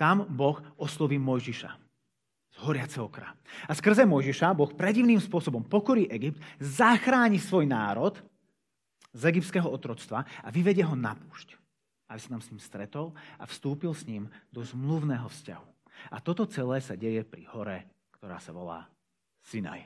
Tam 0.00 0.24
Boh 0.24 0.64
osloví 0.80 1.20
Mojžiša 1.20 1.85
z 2.56 2.58
horiaceho 2.64 3.12
okra. 3.12 3.36
A 3.68 3.72
skrze 3.76 4.08
Mojžiša 4.08 4.56
Boh 4.56 4.72
predivným 4.72 5.20
spôsobom 5.20 5.60
pokorí 5.68 6.08
Egypt, 6.08 6.40
zachráni 6.56 7.36
svoj 7.36 7.68
národ 7.68 8.16
z 9.12 9.28
egyptského 9.28 9.68
otroctva 9.68 10.24
a 10.40 10.48
vyvedie 10.48 10.84
ho 10.84 10.96
na 10.96 11.12
púšť. 11.12 11.52
Aby 12.08 12.20
sa 12.22 12.32
tam 12.32 12.40
s 12.40 12.48
ním 12.48 12.62
stretol 12.62 13.12
a 13.36 13.44
vstúpil 13.44 13.92
s 13.92 14.08
ním 14.08 14.32
do 14.48 14.64
zmluvného 14.64 15.28
vzťahu. 15.28 15.68
A 16.12 16.16
toto 16.24 16.48
celé 16.48 16.80
sa 16.80 16.96
deje 16.96 17.24
pri 17.24 17.44
hore, 17.52 17.84
ktorá 18.16 18.40
sa 18.40 18.56
volá 18.56 18.88
Sinaj. 19.44 19.84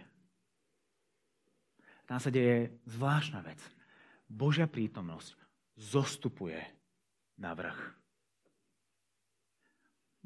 Tam 2.07 2.19
sa 2.19 2.31
deje 2.31 2.75
zvláštna 2.91 3.39
vec. 3.43 3.63
Božia 4.27 4.67
prítomnosť 4.67 5.35
zostupuje 5.79 6.59
na 7.39 7.55
vrch. 7.55 7.79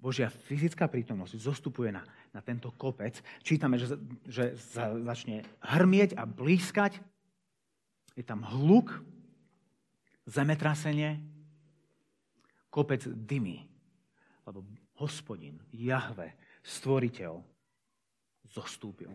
Božia 0.00 0.28
fyzická 0.28 0.88
prítomnosť 0.88 1.36
zostupuje 1.40 1.88
na, 1.88 2.04
na 2.34 2.42
tento 2.42 2.74
kopec. 2.74 3.22
Čítame, 3.46 3.78
že, 3.78 3.94
že 4.26 4.58
začne 5.06 5.46
hrmieť 5.62 6.18
a 6.18 6.26
blízkať. 6.26 6.98
Je 8.18 8.26
tam 8.26 8.42
hluk, 8.42 8.90
zemetrasenie, 10.26 11.22
kopec 12.74 13.06
dymy. 13.06 13.62
Lebo 14.44 14.66
hospodin, 14.98 15.62
Jahve, 15.70 16.34
stvoriteľ, 16.66 17.38
zostúpil. 18.50 19.14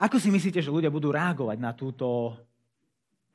Ako 0.00 0.16
si 0.16 0.32
myslíte, 0.32 0.64
že 0.64 0.72
ľudia 0.72 0.88
budú 0.88 1.12
reagovať 1.12 1.58
na 1.60 1.76
túto 1.76 2.32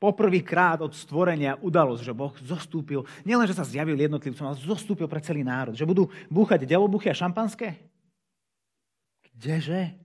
poprvýkrát 0.06 0.78
od 0.78 0.94
stvorenia 0.94 1.58
udalosť, 1.58 2.02
že 2.06 2.14
Boh 2.14 2.30
zostúpil, 2.46 3.02
nielen, 3.26 3.50
že 3.50 3.58
sa 3.58 3.66
zjavil 3.66 3.98
jednotlivcom, 3.98 4.46
ale 4.46 4.62
zostúpil 4.62 5.10
pre 5.10 5.18
celý 5.18 5.42
národ. 5.42 5.74
Že 5.74 5.90
budú 5.90 6.04
búchať 6.30 6.62
delobuchy 6.62 7.10
a 7.10 7.18
šampanské? 7.18 7.74
Kdeže? 9.34 9.98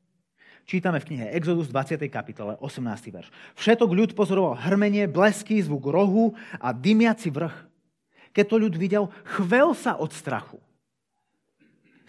Čítame 0.65 0.97
v 0.97 1.13
knihe 1.13 1.25
Exodus 1.37 1.69
20. 1.69 2.01
kapitole, 2.09 2.57
18. 2.57 2.81
verš. 3.13 3.29
Všetok 3.53 3.89
ľud 3.93 4.11
pozoroval 4.17 4.57
hrmenie, 4.57 5.05
blesky, 5.05 5.61
zvuk 5.61 5.85
rohu 5.85 6.33
a 6.57 6.73
dymiaci 6.73 7.29
vrch. 7.29 7.53
Keď 8.33 8.45
to 8.47 8.55
ľud 8.57 8.73
videl, 8.79 9.13
chvel 9.37 9.77
sa 9.77 9.99
od 10.01 10.09
strachu. 10.09 10.57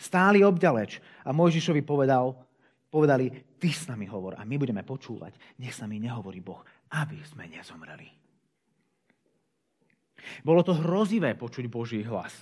Stáli 0.00 0.40
obďaleč 0.40 1.04
a 1.26 1.30
Mojžišovi 1.34 1.82
povedal, 1.84 2.34
povedali, 2.88 3.30
ty 3.61 3.70
s 3.70 3.87
nami 3.87 4.06
hovor 4.11 4.34
a 4.38 4.42
my 4.42 4.56
budeme 4.58 4.82
počúvať. 4.82 5.38
Nech 5.61 5.75
sa 5.75 5.87
mi 5.87 6.02
nehovorí 6.02 6.42
Boh 6.42 6.62
aby 6.92 7.18
sme 7.25 7.49
nezomreli. 7.49 8.08
Bolo 10.46 10.62
to 10.62 10.76
hrozivé 10.76 11.34
počuť 11.34 11.66
Boží 11.66 12.04
hlas 12.06 12.32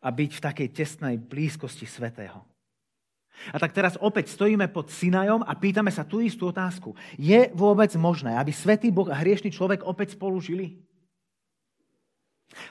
a 0.00 0.08
byť 0.08 0.30
v 0.38 0.44
takej 0.44 0.68
tesnej 0.72 1.16
blízkosti 1.20 1.84
svetého. 1.84 2.40
A 3.52 3.60
tak 3.60 3.76
teraz 3.76 4.00
opäť 4.00 4.32
stojíme 4.32 4.72
pod 4.72 4.88
Sinajom 4.88 5.44
a 5.44 5.52
pýtame 5.52 5.92
sa 5.92 6.08
tú 6.08 6.24
istú 6.24 6.48
otázku. 6.48 6.96
Je 7.20 7.52
vôbec 7.52 7.92
možné, 8.00 8.32
aby 8.32 8.48
svetý 8.48 8.88
Boh 8.88 9.12
a 9.12 9.20
hriešný 9.20 9.52
človek 9.52 9.84
opäť 9.84 10.16
spolu 10.16 10.40
žili? 10.40 10.80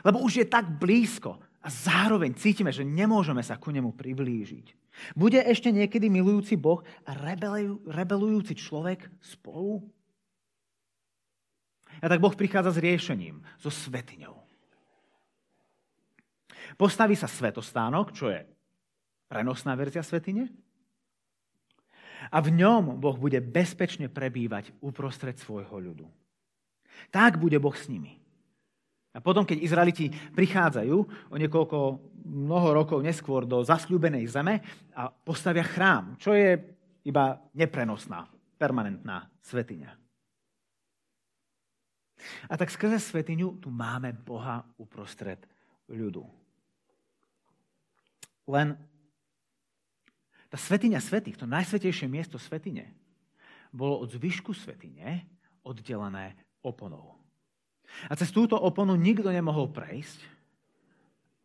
Lebo 0.02 0.26
už 0.26 0.42
je 0.42 0.46
tak 0.50 0.66
blízko 0.82 1.38
A 1.66 1.70
zároveň 1.74 2.38
cítime, 2.38 2.70
že 2.70 2.86
nemôžeme 2.86 3.42
sa 3.42 3.58
ku 3.58 3.74
nemu 3.74 3.98
priblížiť. 3.98 4.66
Bude 5.18 5.42
ešte 5.42 5.74
niekedy 5.74 6.14
milujúci 6.14 6.54
Boh 6.54 6.86
a 7.10 7.18
rebelujúci 7.90 8.54
človek 8.54 9.10
spolu? 9.18 9.82
A 12.00 12.06
tak 12.12 12.20
Boh 12.20 12.34
prichádza 12.36 12.76
s 12.76 12.84
riešením, 12.84 13.40
so 13.60 13.72
svetiňou. 13.72 14.36
Postaví 16.76 17.16
sa 17.16 17.30
svetostánok, 17.30 18.12
čo 18.12 18.28
je 18.28 18.44
prenosná 19.32 19.78
verzia 19.80 20.04
svetine. 20.04 20.52
A 22.34 22.42
v 22.42 22.52
ňom 22.56 22.98
Boh 22.98 23.16
bude 23.16 23.40
bezpečne 23.40 24.10
prebývať 24.10 24.74
uprostred 24.82 25.38
svojho 25.38 25.78
ľudu. 25.78 26.08
Tak 27.12 27.38
bude 27.38 27.60
Boh 27.62 27.76
s 27.76 27.88
nimi. 27.88 28.18
A 29.16 29.24
potom, 29.24 29.48
keď 29.48 29.64
Izraeliti 29.64 30.12
prichádzajú 30.12 30.98
o 31.32 31.36
niekoľko 31.40 31.78
mnoho 32.28 32.70
rokov 32.76 33.00
neskôr 33.00 33.48
do 33.48 33.64
zasľúbenej 33.64 34.28
zeme 34.28 34.60
a 34.92 35.08
postavia 35.08 35.64
chrám, 35.64 36.20
čo 36.20 36.36
je 36.36 36.60
iba 37.08 37.40
neprenosná, 37.56 38.28
permanentná 38.60 39.32
svetiňa. 39.40 40.05
A 42.50 42.58
tak 42.58 42.74
skrze 42.74 43.00
svetiňu 43.00 43.62
tu 43.62 43.70
máme 43.70 44.14
Boha 44.14 44.66
uprostred 44.78 45.42
ľudu. 45.90 46.26
Len 48.46 48.78
tá 50.50 50.58
svetiňa 50.58 51.02
svetých, 51.02 51.38
to 51.38 51.50
najsvetejšie 51.50 52.08
miesto 52.08 52.38
svetine, 52.38 52.94
bolo 53.76 54.00
od 54.06 54.10
zvyšku 54.14 54.56
svetine 54.56 55.28
oddelené 55.66 56.38
oponou. 56.64 57.18
A 58.10 58.14
cez 58.16 58.32
túto 58.32 58.56
oponu 58.56 58.96
nikto 58.96 59.30
nemohol 59.30 59.70
prejsť, 59.70 60.20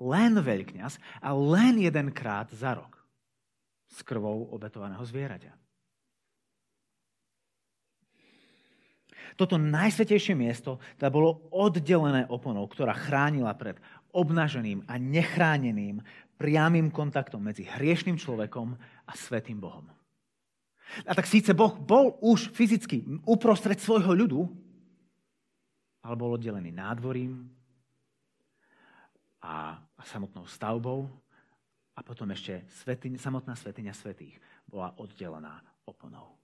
len 0.00 0.32
veľkňaz 0.40 0.96
a 1.20 1.28
len 1.36 1.76
jedenkrát 1.84 2.48
za 2.54 2.72
rok 2.72 2.96
s 3.90 4.00
krvou 4.00 4.48
obetovaného 4.48 5.04
zvieraťa. 5.04 5.52
Toto 9.34 9.58
najsvetejšie 9.58 10.34
miesto 10.34 10.82
teda 10.98 11.10
bolo 11.10 11.46
oddelené 11.50 12.26
oponou, 12.30 12.66
ktorá 12.66 12.94
chránila 12.94 13.54
pred 13.54 13.78
obnaženým 14.10 14.86
a 14.90 14.98
nechráneným 14.98 16.02
priamým 16.40 16.88
kontaktom 16.88 17.44
medzi 17.44 17.68
hriešným 17.68 18.16
človekom 18.16 18.74
a 19.06 19.12
svetým 19.12 19.60
Bohom. 19.60 19.86
A 21.06 21.12
tak 21.14 21.30
síce 21.30 21.54
Boh 21.54 21.76
bol 21.78 22.18
už 22.18 22.50
fyzicky 22.50 23.06
uprostred 23.22 23.78
svojho 23.78 24.10
ľudu, 24.10 24.40
ale 26.02 26.14
bol 26.16 26.34
oddelený 26.34 26.74
nádvorím 26.74 27.46
a, 29.44 29.78
samotnou 30.02 30.48
stavbou 30.48 31.06
a 31.94 32.00
potom 32.00 32.32
ešte 32.32 32.64
svetiň, 32.82 33.20
samotná 33.20 33.54
svetiňa 33.54 33.92
svetých 33.92 34.40
bola 34.64 34.96
oddelená 34.96 35.60
oponou. 35.84 36.40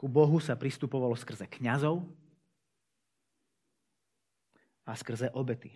Ku 0.00 0.08
Bohu 0.08 0.40
sa 0.40 0.56
pristupovalo 0.56 1.12
skrze 1.12 1.44
kňazov 1.44 2.00
a 4.88 4.96
skrze 4.96 5.28
obety. 5.36 5.68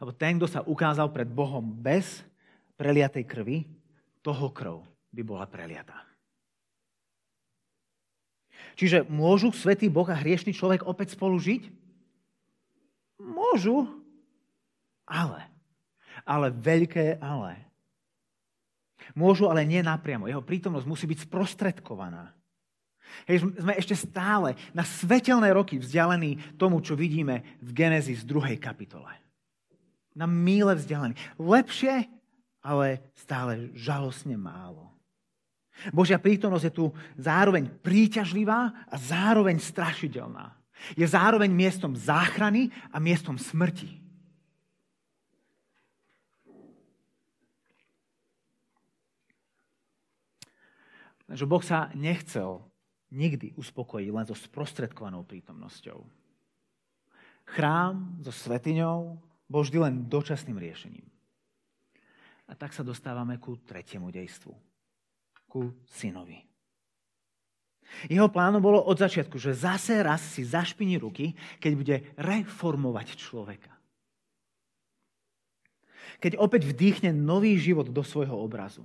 Lebo 0.00 0.16
ten, 0.16 0.40
kto 0.40 0.48
sa 0.48 0.64
ukázal 0.64 1.12
pred 1.12 1.28
Bohom 1.28 1.60
bez 1.60 2.24
preliatej 2.80 3.28
krvi, 3.28 3.68
toho 4.24 4.48
krv 4.48 4.80
by 5.12 5.20
bola 5.20 5.44
preliatá. 5.44 6.00
Čiže 8.72 9.04
môžu 9.12 9.52
svetý 9.52 9.92
Boh 9.92 10.08
a 10.08 10.16
hriešný 10.16 10.56
človek 10.56 10.88
opäť 10.88 11.12
spolu 11.12 11.36
žiť? 11.36 11.68
Môžu, 13.20 13.84
ale. 15.04 15.44
Ale 16.24 16.48
veľké 16.48 17.20
ale. 17.20 17.60
Môžu, 19.12 19.52
ale 19.52 19.68
nie 19.68 19.84
napriamo. 19.84 20.24
Jeho 20.24 20.40
prítomnosť 20.40 20.88
musí 20.88 21.04
byť 21.04 21.28
sprostredkovaná. 21.28 22.32
Hej, 23.24 23.46
sme 23.56 23.72
ešte 23.78 23.96
stále 23.96 24.58
na 24.76 24.84
svetelné 24.84 25.54
roky 25.54 25.80
vzdialení 25.80 26.58
tomu, 26.60 26.82
čo 26.84 26.98
vidíme 26.98 27.58
v 27.62 27.70
Genesis 27.72 28.26
2. 28.26 28.58
kapitole. 28.60 29.12
Na 30.14 30.28
míle 30.28 30.74
vzdialení. 30.76 31.16
Lepšie, 31.40 32.06
ale 32.64 33.00
stále 33.16 33.72
žalostne 33.74 34.36
málo. 34.36 34.94
Božia 35.90 36.22
prítomnosť 36.22 36.64
je 36.70 36.74
tu 36.74 36.86
zároveň 37.18 37.66
príťažlivá 37.82 38.86
a 38.86 38.96
zároveň 38.96 39.58
strašidelná. 39.58 40.54
Je 40.94 41.06
zároveň 41.06 41.50
miestom 41.50 41.98
záchrany 41.98 42.70
a 42.94 43.02
miestom 43.02 43.38
smrti. 43.38 44.04
Takže 51.24 51.44
Boh 51.48 51.64
sa 51.64 51.88
nechcel 51.96 52.60
nikdy 53.14 53.54
uspokojiť 53.54 54.08
len 54.10 54.26
so 54.26 54.34
sprostredkovanou 54.34 55.22
prítomnosťou. 55.22 56.02
Chrám 57.54 58.18
so 58.26 58.34
svetiňou 58.34 59.14
bol 59.46 59.62
vždy 59.62 59.78
len 59.78 59.94
dočasným 60.10 60.58
riešením. 60.58 61.06
A 62.50 62.52
tak 62.58 62.74
sa 62.74 62.82
dostávame 62.82 63.38
ku 63.38 63.56
tretiemu 63.62 64.10
dejstvu 64.10 64.52
ku 65.54 65.70
synovi. 65.86 66.42
Jeho 68.10 68.26
plánom 68.26 68.58
bolo 68.58 68.82
od 68.82 68.98
začiatku, 68.98 69.38
že 69.38 69.54
zase 69.54 70.02
raz 70.02 70.18
si 70.18 70.42
zašpiní 70.42 70.98
ruky, 70.98 71.38
keď 71.62 71.72
bude 71.78 71.96
reformovať 72.18 73.14
človeka. 73.14 73.70
Keď 76.18 76.34
opäť 76.42 76.66
vdýchne 76.66 77.14
nový 77.14 77.54
život 77.54 77.86
do 77.86 78.02
svojho 78.02 78.34
obrazu. 78.34 78.82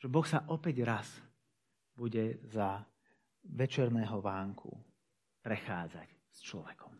Že 0.00 0.06
Boh 0.08 0.24
sa 0.24 0.48
opäť 0.48 0.80
raz 0.80 1.06
bude 1.92 2.40
za 2.48 2.80
večerného 3.44 4.16
vánku 4.24 4.72
prechádzať 5.44 6.08
s 6.32 6.38
človekom. 6.40 6.92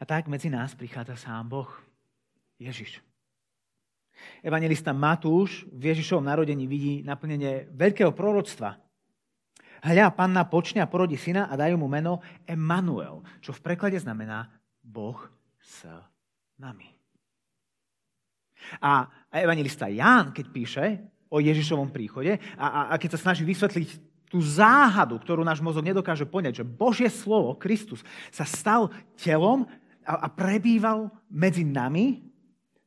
A 0.00 0.02
tak 0.08 0.26
medzi 0.26 0.48
nás 0.48 0.72
prichádza 0.72 1.14
sám 1.14 1.52
Boh. 1.52 1.70
Ježiš. 2.58 3.02
Evangelista 4.38 4.94
Matúš 4.94 5.66
v 5.68 5.92
Ježišovom 5.92 6.22
narodení 6.22 6.64
vidí 6.70 7.02
naplnenie 7.02 7.70
veľkého 7.74 8.14
proroctva. 8.14 8.78
Hľa, 9.82 10.14
panna 10.14 10.46
počne 10.46 10.78
a 10.78 10.86
porodí 10.86 11.18
syna 11.18 11.50
a 11.50 11.58
dajú 11.58 11.74
mu 11.74 11.90
meno 11.90 12.22
Emanuel, 12.46 13.26
čo 13.42 13.50
v 13.50 13.62
preklade 13.66 13.98
znamená 13.98 14.46
Boh 14.78 15.18
s 15.58 15.82
nami. 16.54 17.01
A 18.80 19.08
evangelista 19.32 19.88
Ján, 19.88 20.30
keď 20.30 20.46
píše 20.52 20.84
o 21.32 21.40
Ježišovom 21.40 21.88
príchode 21.88 22.36
a, 22.60 22.66
a, 22.66 22.80
a 22.92 22.94
keď 23.00 23.16
sa 23.16 23.30
snaží 23.30 23.42
vysvetliť 23.48 24.12
tú 24.32 24.40
záhadu, 24.40 25.20
ktorú 25.20 25.44
náš 25.44 25.60
mozog 25.60 25.84
nedokáže 25.84 26.24
poňať, 26.24 26.64
že 26.64 26.68
Božie 26.68 27.12
slovo, 27.12 27.52
Kristus, 27.56 28.00
sa 28.32 28.48
stal 28.48 28.88
telom 29.20 29.68
a, 30.08 30.24
a 30.24 30.26
prebýval 30.32 31.12
medzi 31.28 31.68
nami, 31.68 32.24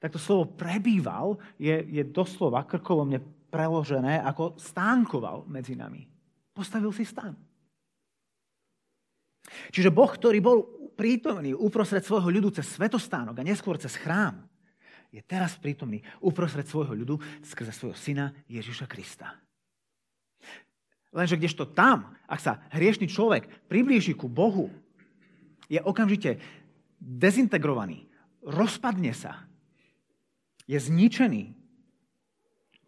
tak 0.02 0.14
to 0.14 0.22
slovo 0.22 0.50
prebýval 0.50 1.38
je, 1.62 1.86
je 1.90 2.04
doslova 2.06 2.66
krkolomne 2.66 3.22
preložené 3.50 4.22
ako 4.26 4.58
stánkoval 4.58 5.46
medzi 5.46 5.78
nami. 5.78 6.06
Postavil 6.52 6.90
si 6.92 7.06
stán. 7.06 7.38
Čiže 9.70 9.94
Boh, 9.94 10.10
ktorý 10.10 10.42
bol 10.42 10.58
prítomný 10.98 11.54
uprostred 11.54 12.02
svojho 12.02 12.32
ľudu 12.32 12.50
cez 12.58 12.66
svetostánok 12.74 13.38
a 13.38 13.48
neskôr 13.48 13.78
cez 13.78 13.94
chrám, 14.00 14.44
je 15.16 15.24
teraz 15.24 15.56
prítomný 15.56 16.04
uprostred 16.20 16.68
svojho 16.68 16.92
ľudu 16.92 17.16
skrze 17.40 17.72
svojho 17.72 17.96
syna 17.96 18.36
Ježiša 18.52 18.84
Krista. 18.84 19.40
Lenže 21.16 21.40
kdežto 21.40 21.72
tam, 21.72 22.20
ak 22.28 22.44
sa 22.44 22.60
hriešný 22.76 23.08
človek 23.08 23.48
priblíži 23.72 24.12
ku 24.12 24.28
Bohu, 24.28 24.68
je 25.72 25.80
okamžite 25.80 26.44
dezintegrovaný, 27.00 28.12
rozpadne 28.44 29.16
sa, 29.16 29.48
je 30.68 30.76
zničený. 30.76 31.56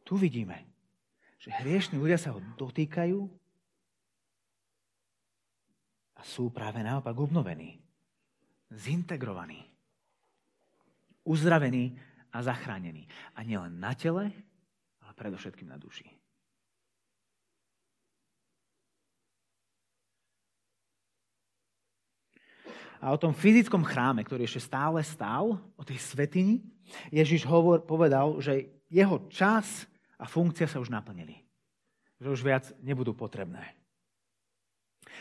Tu 0.04 0.14
vidíme, 0.20 0.68
že 1.40 1.56
hriešní 1.64 1.96
ľudia 1.96 2.20
sa 2.20 2.36
ho 2.36 2.44
dotýkajú 2.60 3.20
a 6.20 6.22
sú 6.28 6.52
práve 6.52 6.84
naopak 6.84 7.16
obnovení, 7.16 7.80
zintegrovaní, 8.76 9.64
uzdravení 11.24 11.96
a 12.32 12.44
zachránení. 12.44 13.08
A 13.36 13.44
nielen 13.44 13.80
na 13.80 13.96
tele, 13.98 14.32
ale 15.02 15.12
predovšetkým 15.16 15.70
na 15.70 15.80
duši. 15.80 16.18
a 22.98 23.14
o 23.14 23.18
tom 23.18 23.34
fyzickom 23.34 23.86
chráme, 23.86 24.26
ktorý 24.26 24.50
ešte 24.50 24.74
stále 24.74 25.02
stál, 25.06 25.62
o 25.78 25.84
tej 25.86 26.02
svetini, 26.02 26.66
Ježiš 27.14 27.46
hovor, 27.46 27.86
povedal, 27.86 28.42
že 28.42 28.74
jeho 28.90 29.22
čas 29.30 29.86
a 30.18 30.26
funkcia 30.26 30.66
sa 30.66 30.82
už 30.82 30.90
naplnili. 30.90 31.46
že 32.18 32.34
už 32.34 32.42
viac 32.42 32.66
nebudú 32.82 33.14
potrebné. 33.14 33.78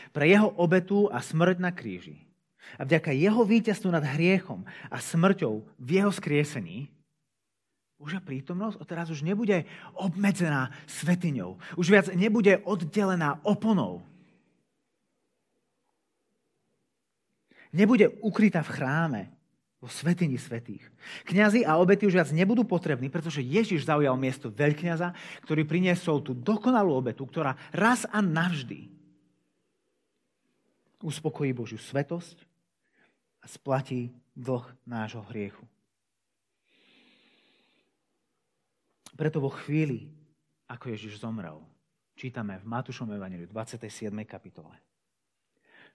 Pre 0.09 0.25
jeho 0.25 0.49
obetu 0.57 1.05
a 1.13 1.21
smrť 1.21 1.61
na 1.61 1.69
kríži 1.69 2.25
a 2.73 2.89
vďaka 2.89 3.13
jeho 3.13 3.45
víťazstvu 3.45 3.93
nad 3.93 4.01
hriechom 4.01 4.65
a 4.89 4.97
smrťou 4.97 5.61
v 5.77 5.89
jeho 5.93 6.09
skriesení 6.09 6.89
Božia 7.97 8.21
prítomnosť 8.21 8.77
teraz 8.85 9.09
už 9.09 9.25
nebude 9.25 9.65
obmedzená 9.97 10.69
svetiňou. 10.85 11.57
Už 11.81 11.89
viac 11.89 12.07
nebude 12.13 12.61
oddelená 12.61 13.41
oponou. 13.41 14.05
Nebude 17.73 18.07
ukrytá 18.21 18.61
v 18.61 18.73
chráme, 18.73 19.21
vo 19.77 19.89
svetini 19.89 20.41
svetých. 20.41 20.81
Kňazi 21.29 21.61
a 21.61 21.77
obety 21.77 22.09
už 22.09 22.17
viac 22.17 22.29
nebudú 22.33 22.65
potrební, 22.65 23.13
pretože 23.13 23.45
Ježiš 23.45 23.85
zaujal 23.85 24.17
miesto 24.17 24.49
veľkňaza, 24.49 25.13
ktorý 25.45 25.65
priniesol 25.69 26.25
tú 26.25 26.33
dokonalú 26.33 26.97
obetu, 26.97 27.25
ktorá 27.29 27.53
raz 27.69 28.05
a 28.09 28.21
navždy 28.21 28.89
uspokojí 31.01 31.53
Božiu 31.53 31.77
svetosť 31.77 32.41
a 33.41 33.45
splatí 33.45 34.09
dlh 34.33 34.65
nášho 34.89 35.21
hriechu. 35.29 35.61
Preto 39.17 39.41
vo 39.41 39.49
chvíli, 39.49 40.13
ako 40.69 40.93
Ježiš 40.93 41.17
zomrel, 41.17 41.57
čítame 42.13 42.61
v 42.61 42.69
Matúšom 42.69 43.09
Evangeliu 43.09 43.49
27. 43.49 44.13
kapitole, 44.29 44.77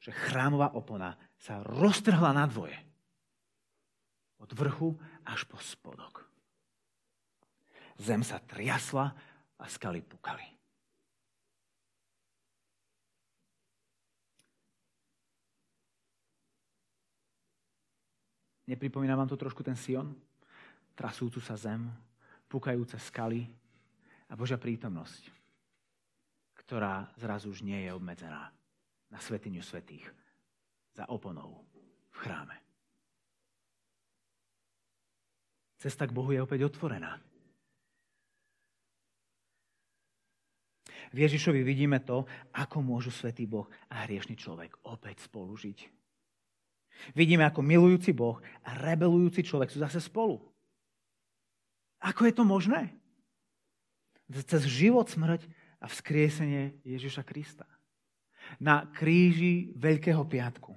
že 0.02 0.10
chrámová 0.10 0.74
opona 0.74 1.14
sa 1.38 1.62
roztrhla 1.62 2.34
na 2.34 2.50
dvoje. 2.50 2.74
Od 4.42 4.50
vrchu 4.50 4.98
až 5.22 5.46
po 5.46 5.54
spodok. 5.62 6.26
Zem 8.02 8.26
sa 8.26 8.42
triasla 8.42 9.14
a 9.54 9.64
skaly 9.70 10.02
pukali. 10.02 10.42
Nepripomína 18.66 19.14
vám 19.14 19.30
to 19.30 19.38
trošku 19.38 19.62
ten 19.62 19.78
Sion? 19.78 20.10
Trasúcu 20.98 21.38
sa 21.38 21.54
zem, 21.54 21.86
pukajúce 22.52 23.00
skaly 23.00 23.48
a 24.28 24.36
Božia 24.36 24.60
prítomnosť, 24.60 25.32
ktorá 26.60 27.08
zrazu 27.16 27.48
už 27.48 27.64
nie 27.64 27.88
je 27.88 27.90
obmedzená 27.96 28.52
na 29.08 29.16
svetiňu 29.16 29.64
svetých 29.64 30.04
za 30.92 31.08
oponou 31.08 31.64
v 32.12 32.16
chráme. 32.20 32.56
Cesta 35.80 36.04
k 36.04 36.12
Bohu 36.12 36.28
je 36.28 36.44
opäť 36.44 36.68
otvorená. 36.68 37.16
V 41.12 41.18
Ježišovi 41.28 41.64
vidíme 41.64 42.00
to, 42.04 42.24
ako 42.52 42.84
môžu 42.84 43.12
svetý 43.12 43.48
Boh 43.48 43.68
a 43.88 44.04
hriešný 44.04 44.36
človek 44.36 44.76
opäť 44.88 45.24
spolu 45.24 45.56
žiť. 45.56 45.88
Vidíme, 47.16 47.48
ako 47.48 47.64
milujúci 47.64 48.12
Boh 48.12 48.38
a 48.62 48.76
rebelujúci 48.76 49.42
človek 49.42 49.72
sú 49.72 49.82
zase 49.82 49.98
spolu. 49.98 50.51
Ako 52.02 52.26
je 52.26 52.34
to 52.34 52.42
možné? 52.42 52.90
Cez 54.26 54.66
život, 54.66 55.06
smrť 55.06 55.46
a 55.78 55.86
vzkriesenie 55.86 56.74
Ježiša 56.82 57.22
Krista. 57.22 57.66
Na 58.58 58.90
kríži 58.90 59.70
Veľkého 59.78 60.26
piatku 60.26 60.74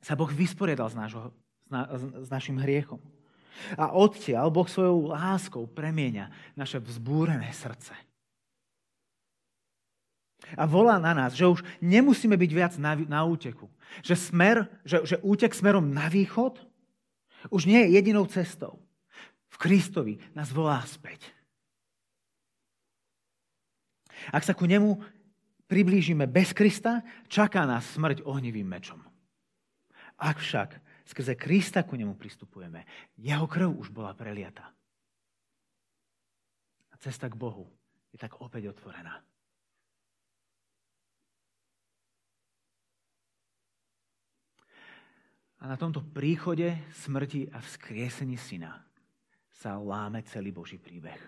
sa 0.00 0.16
Boh 0.16 0.28
vysporiadal 0.28 0.88
s, 0.88 0.96
nášho, 0.96 1.32
s, 1.64 1.68
na, 1.68 1.88
s 2.24 2.28
našim 2.32 2.56
hriechom. 2.56 3.00
A 3.76 3.92
odtiaľ 3.92 4.48
Boh 4.48 4.68
svojou 4.68 5.12
láskou 5.12 5.68
premieňa 5.68 6.28
naše 6.56 6.80
vzbúrené 6.80 7.52
srdce. 7.52 7.92
A 10.60 10.68
volá 10.68 11.00
na 11.00 11.16
nás, 11.16 11.32
že 11.32 11.48
už 11.48 11.64
nemusíme 11.80 12.36
byť 12.36 12.50
viac 12.52 12.72
na, 12.76 12.92
na 12.96 13.24
úteku. 13.24 13.72
Že, 14.04 14.14
smer, 14.16 14.56
že, 14.84 15.00
že 15.04 15.16
útek 15.24 15.56
smerom 15.56 15.88
na 15.88 16.12
východ 16.12 16.60
už 17.48 17.64
nie 17.64 17.80
je 17.88 17.96
jedinou 17.96 18.28
cestou 18.28 18.83
v 19.54 19.56
Kristovi 19.56 20.18
nás 20.34 20.50
volá 20.50 20.82
späť. 20.82 21.30
Ak 24.34 24.42
sa 24.42 24.50
ku 24.50 24.66
nemu 24.66 24.98
priblížime 25.70 26.26
bez 26.26 26.50
Krista, 26.50 27.06
čaká 27.30 27.62
nás 27.62 27.86
smrť 27.94 28.26
ohnivým 28.26 28.66
mečom. 28.66 28.98
Ak 30.18 30.42
však 30.42 30.74
skrze 31.06 31.38
Krista 31.38 31.86
ku 31.86 31.94
nemu 31.94 32.18
pristupujeme, 32.18 32.82
jeho 33.14 33.46
krv 33.46 33.70
už 33.78 33.94
bola 33.94 34.10
preliata. 34.10 34.66
A 36.90 36.94
cesta 36.98 37.30
k 37.30 37.38
Bohu 37.38 37.70
je 38.10 38.18
tak 38.18 38.42
opäť 38.42 38.74
otvorená. 38.74 39.22
A 45.62 45.70
na 45.70 45.78
tomto 45.78 46.02
príchode 46.02 46.76
smrti 46.92 47.48
a 47.48 47.62
vzkriesení 47.62 48.36
syna 48.36 48.84
sa 49.54 49.78
láme 49.78 50.22
celý 50.26 50.50
Boží 50.50 50.76
príbeh. 50.76 51.18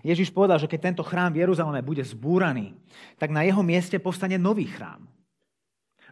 Ježiš 0.00 0.32
povedal, 0.32 0.60
že 0.60 0.68
keď 0.68 0.80
tento 0.92 1.04
chrám 1.04 1.32
v 1.32 1.44
Jeruzaleme 1.44 1.84
bude 1.84 2.04
zbúraný, 2.04 2.72
tak 3.20 3.32
na 3.32 3.44
jeho 3.44 3.60
mieste 3.60 4.00
povstane 4.00 4.40
nový 4.40 4.68
chrám. 4.68 5.04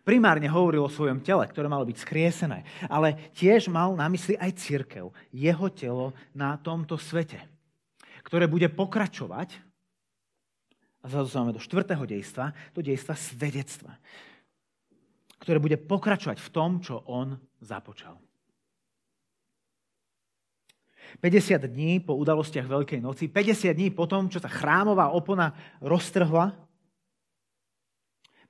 Primárne 0.05 0.49
hovoril 0.49 0.81
o 0.85 0.93
svojom 0.93 1.21
tele, 1.21 1.45
ktoré 1.45 1.69
malo 1.69 1.85
byť 1.85 1.97
skriesené, 2.01 2.65
ale 2.89 3.33
tiež 3.37 3.69
mal 3.69 3.93
na 3.93 4.09
mysli 4.09 4.41
aj 4.41 4.57
církev, 4.57 5.13
jeho 5.29 5.67
telo 5.69 6.17
na 6.33 6.57
tomto 6.57 6.97
svete, 6.97 7.41
ktoré 8.25 8.49
bude 8.49 8.73
pokračovať, 8.73 9.69
a 10.99 11.07
zase 11.07 11.55
do 11.55 11.63
štvrtého 11.63 12.05
dejstva, 12.09 12.51
do 12.75 12.83
dejstva 12.83 13.15
svedectva, 13.15 13.95
ktoré 15.39 15.63
bude 15.63 15.79
pokračovať 15.79 16.43
v 16.43 16.49
tom, 16.51 16.83
čo 16.83 17.07
on 17.07 17.39
započal. 17.63 18.19
50 21.21 21.65
dní 21.69 22.01
po 22.05 22.17
udalostiach 22.21 22.69
Veľkej 22.69 23.01
noci, 23.01 23.33
50 23.33 23.73
dní 23.73 23.89
po 23.91 24.05
tom, 24.05 24.29
čo 24.29 24.39
sa 24.39 24.53
chrámová 24.53 25.11
opona 25.11 25.57
roztrhla, 25.81 26.53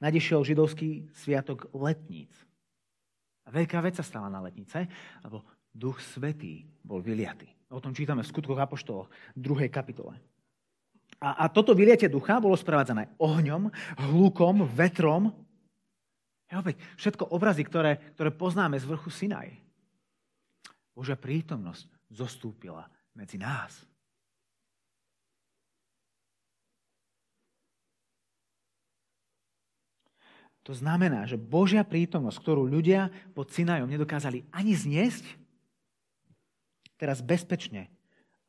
nadišiel 0.02 0.46
židovský 0.46 1.10
sviatok 1.14 1.70
letníc. 1.74 2.30
A 3.46 3.54
veľká 3.54 3.80
vec 3.80 3.96
sa 3.96 4.04
stala 4.04 4.28
na 4.28 4.44
letnice, 4.44 4.86
lebo 5.24 5.42
Duch 5.72 6.02
Svetý 6.02 6.66
bol 6.84 7.00
vyliatý. 7.00 7.48
O 7.72 7.80
tom 7.80 7.92
čítame 7.92 8.24
v 8.24 8.30
skutkoch 8.30 8.58
Apoštoloch, 8.58 9.08
2. 9.36 9.68
kapitole. 9.68 10.16
A, 11.18 11.44
a 11.44 11.50
toto 11.50 11.74
vyliatie 11.74 12.06
ducha 12.06 12.38
bolo 12.38 12.54
sprevádzané 12.54 13.18
ohňom, 13.18 13.68
hlukom, 14.08 14.70
vetrom. 14.70 15.34
Je 16.48 16.54
opäť 16.54 16.76
všetko 16.96 17.34
obrazy, 17.34 17.66
ktoré, 17.66 18.14
ktoré 18.14 18.30
poznáme 18.32 18.78
z 18.78 18.86
vrchu 18.86 19.10
Sinaj. 19.10 19.50
Božia 20.94 21.18
prítomnosť, 21.18 21.90
zostúpila 22.12 22.88
medzi 23.12 23.36
nás. 23.36 23.84
To 30.68 30.76
znamená, 30.76 31.24
že 31.24 31.40
Božia 31.40 31.80
prítomnosť, 31.80 32.44
ktorú 32.44 32.68
ľudia 32.68 33.08
pod 33.32 33.48
Sinajom 33.48 33.88
nedokázali 33.88 34.44
ani 34.52 34.76
zniesť, 34.76 35.24
teraz 37.00 37.24
bezpečne 37.24 37.88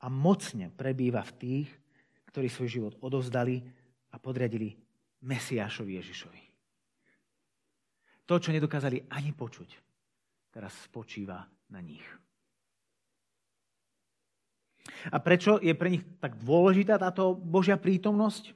a 0.03 0.11
mocne 0.11 0.67
prebýva 0.67 1.23
v 1.23 1.35
tých, 1.39 1.69
ktorí 2.27 2.51
svoj 2.51 2.67
život 2.67 2.93
odovzdali 2.99 3.63
a 4.11 4.19
podriadili 4.19 4.75
Mesiášovi 5.23 5.95
Ježišovi. 5.95 6.41
To, 8.27 8.35
čo 8.35 8.51
nedokázali 8.51 9.07
ani 9.09 9.31
počuť, 9.31 9.69
teraz 10.51 10.75
spočíva 10.91 11.47
na 11.71 11.79
nich. 11.79 12.03
A 15.09 15.17
prečo 15.21 15.57
je 15.61 15.73
pre 15.77 15.93
nich 15.93 16.03
tak 16.19 16.37
dôležitá 16.39 16.99
táto 16.99 17.35
Božia 17.35 17.79
prítomnosť? 17.79 18.55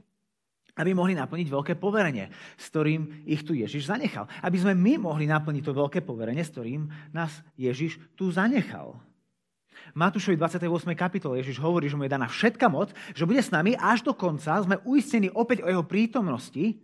Aby 0.74 0.98
mohli 0.98 1.14
naplniť 1.14 1.48
veľké 1.54 1.74
poverenie, 1.78 2.34
s 2.58 2.74
ktorým 2.74 3.30
ich 3.30 3.46
tu 3.46 3.54
Ježiš 3.54 3.86
zanechal. 3.86 4.26
Aby 4.42 4.58
sme 4.58 4.74
my 4.74 5.06
mohli 5.06 5.30
naplniť 5.30 5.64
to 5.70 5.78
veľké 5.78 6.02
poverenie, 6.02 6.42
s 6.42 6.50
ktorým 6.50 6.90
nás 7.14 7.46
Ježiš 7.54 8.02
tu 8.18 8.34
zanechal. 8.34 8.98
Matúšovi 9.94 10.34
28. 10.34 10.66
kapitole 10.98 11.38
Ježiš 11.44 11.62
hovorí, 11.62 11.92
že 11.92 11.98
mu 11.98 12.08
je 12.08 12.16
daná 12.16 12.26
všetka 12.26 12.66
moc, 12.72 12.90
že 13.14 13.28
bude 13.28 13.42
s 13.42 13.54
nami 13.54 13.78
až 13.78 14.02
do 14.02 14.18
konca. 14.18 14.58
Sme 14.66 14.82
uistení 14.88 15.30
opäť 15.30 15.62
o 15.62 15.70
jeho 15.70 15.86
prítomnosti, 15.86 16.82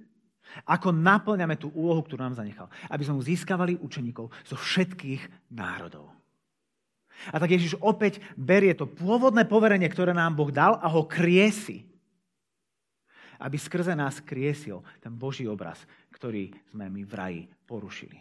ako 0.66 0.94
naplňame 0.94 1.58
tú 1.58 1.74
úlohu, 1.74 2.06
ktorú 2.06 2.22
nám 2.26 2.38
zanechal. 2.38 2.70
Aby 2.90 3.10
sme 3.10 3.18
mu 3.18 3.26
získavali 3.26 3.82
učeníkov 3.82 4.30
zo 4.46 4.56
všetkých 4.58 5.54
národov. 5.54 6.19
A 7.32 7.36
tak 7.38 7.52
Ježiš 7.52 7.76
opäť 7.84 8.24
berie 8.40 8.72
to 8.72 8.88
pôvodné 8.88 9.44
poverenie, 9.44 9.88
ktoré 9.92 10.16
nám 10.16 10.40
Boh 10.40 10.50
dal 10.50 10.80
a 10.80 10.88
ho 10.88 11.04
kriesi. 11.04 11.84
Aby 13.40 13.56
skrze 13.56 13.96
nás 13.96 14.20
kriesil 14.24 14.84
ten 15.00 15.16
Boží 15.16 15.48
obraz, 15.48 15.84
ktorý 16.12 16.52
sme 16.72 16.92
my 16.92 17.02
v 17.04 17.14
raji 17.16 17.42
porušili. 17.68 18.20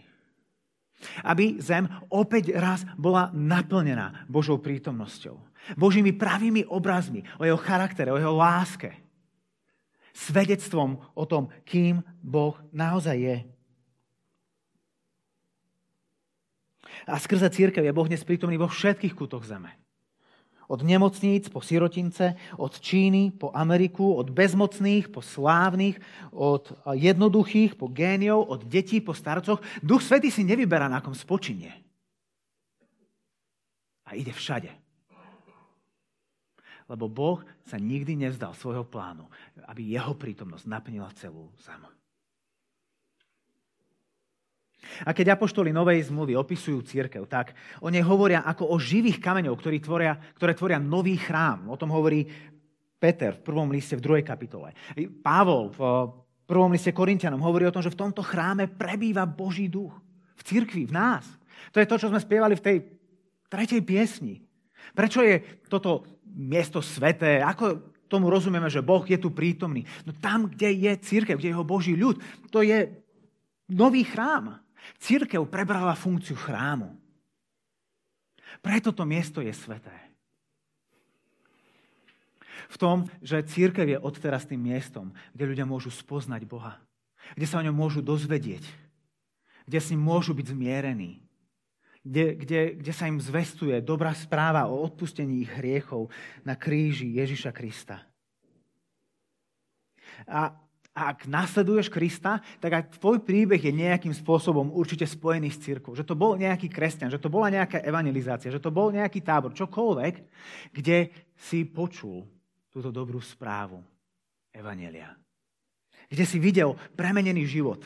Aby 1.22 1.62
zem 1.62 1.86
opäť 2.10 2.54
raz 2.58 2.82
bola 2.98 3.30
naplnená 3.30 4.26
Božou 4.26 4.58
prítomnosťou. 4.58 5.38
Božími 5.78 6.14
pravými 6.14 6.66
obrazmi 6.66 7.22
o 7.38 7.46
jeho 7.46 7.58
charaktere, 7.58 8.10
o 8.10 8.18
jeho 8.18 8.34
láske. 8.34 8.94
Svedectvom 10.10 10.98
o 11.14 11.24
tom, 11.26 11.50
kým 11.62 12.02
Boh 12.18 12.58
naozaj 12.74 13.16
je. 13.18 13.36
A 17.06 17.20
skrze 17.20 17.46
církev 17.52 17.84
je 17.84 17.94
Boh 17.94 18.08
dnes 18.08 18.24
prítomný 18.24 18.58
vo 18.58 18.66
všetkých 18.66 19.14
kútoch 19.14 19.46
zeme. 19.46 19.76
Od 20.68 20.84
nemocníc 20.84 21.48
po 21.48 21.64
sirotince, 21.64 22.36
od 22.60 22.76
Číny 22.76 23.32
po 23.32 23.48
Ameriku, 23.56 24.12
od 24.12 24.28
bezmocných 24.28 25.08
po 25.08 25.24
slávnych, 25.24 25.96
od 26.32 26.76
jednoduchých 26.92 27.72
po 27.72 27.88
géniov, 27.88 28.44
od 28.52 28.68
detí 28.68 29.00
po 29.00 29.16
starcoch. 29.16 29.64
Duch 29.80 30.04
Svetý 30.04 30.28
si 30.28 30.44
nevyberá, 30.44 30.84
na 30.92 31.00
kom 31.00 31.16
spočinie. 31.16 31.72
A 34.04 34.12
ide 34.12 34.32
všade. 34.32 34.68
Lebo 36.88 37.08
Boh 37.08 37.40
sa 37.68 37.76
nikdy 37.76 38.16
nevzdal 38.16 38.52
svojho 38.56 38.84
plánu, 38.84 39.24
aby 39.68 39.96
jeho 39.96 40.16
prítomnosť 40.16 40.64
naplnila 40.68 41.08
celú 41.16 41.48
zem. 41.60 41.80
A 45.04 45.14
keď 45.14 45.36
apoštoli 45.36 45.72
Novej 45.72 46.08
zmluvy 46.08 46.34
opisujú 46.34 46.84
církev, 46.84 47.26
tak 47.28 47.54
o 47.84 47.88
nej 47.92 48.02
hovoria 48.02 48.44
ako 48.44 48.72
o 48.72 48.76
živých 48.76 49.22
kameňov, 49.22 49.54
ktorí 49.56 49.78
tvoria, 49.82 50.16
ktoré 50.36 50.52
tvoria 50.54 50.78
nový 50.80 51.16
chrám. 51.16 51.68
O 51.68 51.76
tom 51.76 51.92
hovorí 51.92 52.24
Peter 52.98 53.36
v 53.36 53.44
prvom 53.46 53.70
liste 53.70 53.94
v 53.94 54.04
druhej 54.04 54.24
kapitole. 54.26 54.74
Pavol 55.22 55.70
v 55.70 55.80
prvom 56.48 56.72
liste 56.72 56.90
Korintianom 56.90 57.44
hovorí 57.44 57.68
o 57.68 57.74
tom, 57.74 57.84
že 57.84 57.94
v 57.94 58.00
tomto 58.00 58.24
chráme 58.24 58.66
prebýva 58.66 59.28
Boží 59.28 59.70
duch. 59.70 59.94
V 60.38 60.42
cirkvi, 60.42 60.88
v 60.88 60.96
nás. 60.96 61.26
To 61.74 61.82
je 61.82 61.86
to, 61.86 61.98
čo 61.98 62.10
sme 62.10 62.22
spievali 62.22 62.54
v 62.56 62.64
tej 62.64 62.76
tretej 63.50 63.82
piesni. 63.82 64.40
Prečo 64.94 65.20
je 65.20 65.42
toto 65.68 66.06
miesto 66.24 66.80
sveté? 66.80 67.44
Ako 67.44 67.92
tomu 68.08 68.32
rozumieme, 68.32 68.72
že 68.72 68.80
Boh 68.80 69.04
je 69.04 69.20
tu 69.20 69.28
prítomný? 69.34 69.84
No 70.08 70.16
tam, 70.16 70.48
kde 70.48 70.72
je 70.72 70.92
církev, 70.96 71.36
kde 71.36 71.52
je 71.52 71.54
jeho 71.54 71.66
Boží 71.66 71.92
ľud, 71.92 72.16
to 72.48 72.64
je 72.64 72.88
nový 73.68 74.02
chrám. 74.08 74.56
Církev 74.98 75.44
prebrala 75.46 75.98
funkciu 75.98 76.34
chrámu. 76.34 76.94
Preto 78.64 78.90
to 78.90 79.04
miesto 79.04 79.44
je 79.44 79.52
sveté. 79.52 79.94
V 82.68 82.76
tom, 82.76 83.08
že 83.24 83.46
církev 83.46 83.88
je 83.88 83.98
odteraz 83.98 84.44
tým 84.44 84.60
miestom, 84.60 85.14
kde 85.32 85.54
ľudia 85.54 85.64
môžu 85.64 85.88
spoznať 85.88 86.44
Boha. 86.44 86.76
Kde 87.32 87.46
sa 87.48 87.60
o 87.60 87.64
ňom 87.64 87.76
môžu 87.76 88.04
dozvedieť. 88.04 88.64
Kde 89.64 89.78
s 89.78 89.90
ním 89.92 90.04
môžu 90.04 90.36
byť 90.36 90.52
zmierení. 90.52 91.20
Kde, 92.04 92.40
kde, 92.40 92.60
kde 92.80 92.92
sa 92.92 93.04
im 93.04 93.20
zvestuje 93.20 93.84
dobrá 93.84 94.16
správa 94.16 94.64
o 94.68 94.80
odpustení 94.80 95.44
ich 95.44 95.52
hriechov 95.52 96.08
na 96.40 96.56
kríži 96.56 97.08
Ježiša 97.20 97.52
Krista. 97.52 98.00
A 100.24 100.56
ak 100.98 101.30
nasleduješ 101.30 101.86
Krista, 101.92 102.42
tak 102.58 102.74
aj 102.74 102.98
tvoj 102.98 103.22
príbeh 103.22 103.62
je 103.62 103.70
nejakým 103.70 104.10
spôsobom 104.10 104.74
určite 104.74 105.06
spojený 105.06 105.54
s 105.54 105.62
církou. 105.62 105.94
Že 105.94 106.02
to 106.02 106.14
bol 106.18 106.34
nejaký 106.34 106.66
kresťan, 106.66 107.14
že 107.14 107.22
to 107.22 107.30
bola 107.30 107.54
nejaká 107.54 107.78
evangelizácia, 107.86 108.50
že 108.50 108.58
to 108.58 108.74
bol 108.74 108.90
nejaký 108.90 109.22
tábor, 109.22 109.54
čokoľvek, 109.54 110.14
kde 110.74 111.12
si 111.38 111.62
počul 111.62 112.26
túto 112.72 112.90
dobrú 112.90 113.22
správu 113.22 113.78
evanelia. 114.50 115.14
Kde 116.08 116.24
si 116.24 116.42
videl 116.42 116.74
premenený 116.96 117.46
život, 117.46 117.84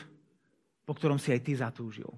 po 0.87 0.95
ktorom 0.95 1.21
si 1.21 1.29
aj 1.29 1.41
ty 1.43 1.53
zatúžil. 1.53 2.09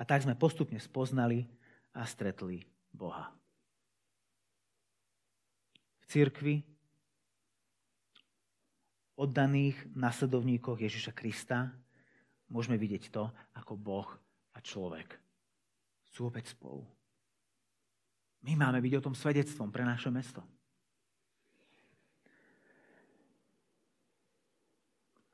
A 0.00 0.02
tak 0.08 0.24
sme 0.24 0.32
postupne 0.32 0.80
spoznali 0.80 1.44
a 1.92 2.08
stretli 2.08 2.64
Boha. 2.88 3.28
V 6.00 6.04
církvi 6.08 6.64
oddaných 9.20 9.76
nasledovníkoch 9.92 10.80
Ježiša 10.80 11.12
Krista 11.12 11.68
môžeme 12.48 12.80
vidieť 12.80 13.12
to, 13.12 13.28
ako 13.52 13.76
Boh 13.76 14.08
a 14.56 14.58
človek 14.64 15.20
sú 16.08 16.32
opäť 16.32 16.56
spolu. 16.56 16.82
My 18.40 18.56
máme 18.56 18.80
byť 18.80 18.92
o 18.96 19.04
tom 19.04 19.14
svedectvom 19.14 19.68
pre 19.68 19.84
naše 19.84 20.08
mesto. 20.08 20.40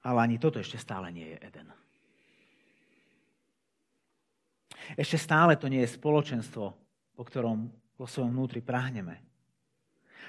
Ale 0.03 0.19
ani 0.23 0.43
toto 0.43 0.59
ešte 0.59 0.79
stále 0.79 1.11
nie 1.15 1.35
je 1.35 1.39
Eden. 1.47 1.71
Ešte 4.95 5.19
stále 5.19 5.59
to 5.59 5.67
nie 5.67 5.83
je 5.83 5.95
spoločenstvo, 5.99 6.65
po 7.15 7.23
ktorom 7.27 7.71
vo 7.99 8.07
svojom 8.07 8.31
vnútri 8.31 8.63
prahneme. 8.63 9.19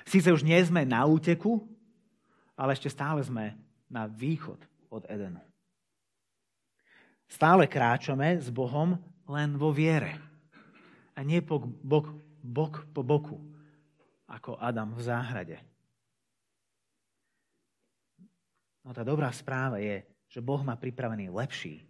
Sice 0.05 0.33
už 0.33 0.41
nie 0.41 0.57
sme 0.65 0.81
na 0.81 1.05
úteku, 1.05 1.76
ale 2.57 2.73
ešte 2.73 2.89
stále 2.89 3.21
sme 3.21 3.53
na 3.85 4.09
východ 4.09 4.57
od 4.89 5.05
Edenu. 5.05 5.39
Stále 7.29 7.69
kráčame 7.69 8.41
s 8.41 8.49
Bohom 8.49 8.97
len 9.29 9.55
vo 9.55 9.69
viere. 9.69 10.17
A 11.13 11.21
nie 11.21 11.43
po, 11.45 11.61
bok, 11.61 12.09
bok 12.41 12.89
po 12.91 13.05
boku, 13.05 13.37
ako 14.25 14.57
Adam 14.57 14.97
v 14.97 15.01
záhrade. 15.05 15.57
No 18.81 18.95
tá 18.95 19.03
dobrá 19.03 19.29
správa 19.35 19.77
je, 19.83 20.01
že 20.31 20.39
Boh 20.39 20.63
má 20.63 20.79
pripravený 20.79 21.29
lepší 21.29 21.83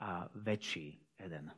a 0.00 0.26
väčší 0.32 0.96
Eden. 1.20 1.52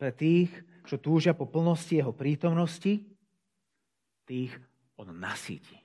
Pre 0.00 0.10
tých, 0.16 0.48
čo 0.88 0.96
túžia 0.96 1.36
po 1.36 1.44
plnosti 1.44 2.00
jeho 2.00 2.16
prítomnosti, 2.16 3.04
tých 4.24 4.56
on 4.96 5.12
nasíti 5.12 5.79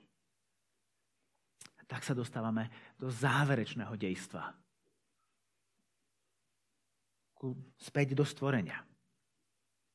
tak 1.86 2.02
sa 2.02 2.14
dostávame 2.14 2.70
do 2.98 3.10
záverečného 3.10 3.94
dejstva. 3.94 4.54
Späť 7.78 8.18
do 8.18 8.26
stvorenia. 8.26 8.82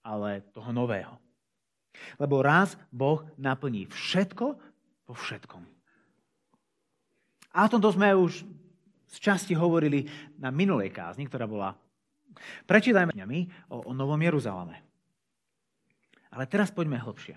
Ale 0.01 0.41
toho 0.55 0.71
nového. 0.71 1.19
Lebo 2.15 2.39
raz 2.39 2.79
Boh 2.89 3.27
naplní 3.35 3.91
všetko 3.91 4.45
vo 5.05 5.13
všetkom. 5.13 5.61
A 7.51 7.67
o 7.67 7.71
tomto 7.71 7.91
sme 7.91 8.15
už 8.15 8.47
z 9.11 9.17
časti 9.19 9.51
hovorili 9.51 10.07
na 10.39 10.47
minulej 10.49 10.95
kázni, 10.95 11.27
ktorá 11.27 11.43
bola 11.43 11.75
Prečítajme 12.63 13.11
o, 13.67 13.91
o 13.91 13.91
Novom 13.91 14.19
Jeruzaleme. 14.19 14.79
Ale 16.31 16.47
teraz 16.47 16.71
poďme 16.71 16.95
hlbšie. 16.95 17.35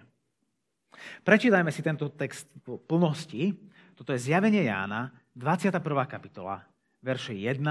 Prečítajme 1.26 1.74
si 1.74 1.82
tento 1.82 2.06
text 2.14 2.46
po 2.62 2.78
plnosti 2.78 3.50
toto 3.94 4.12
je 4.12 4.18
zjavenie 4.18 4.66
Jána, 4.66 5.10
21. 5.38 5.82
kapitola, 6.06 6.62
verše 7.02 7.34
1 7.34 7.62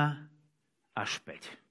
až 0.95 1.11
5. 1.21 1.63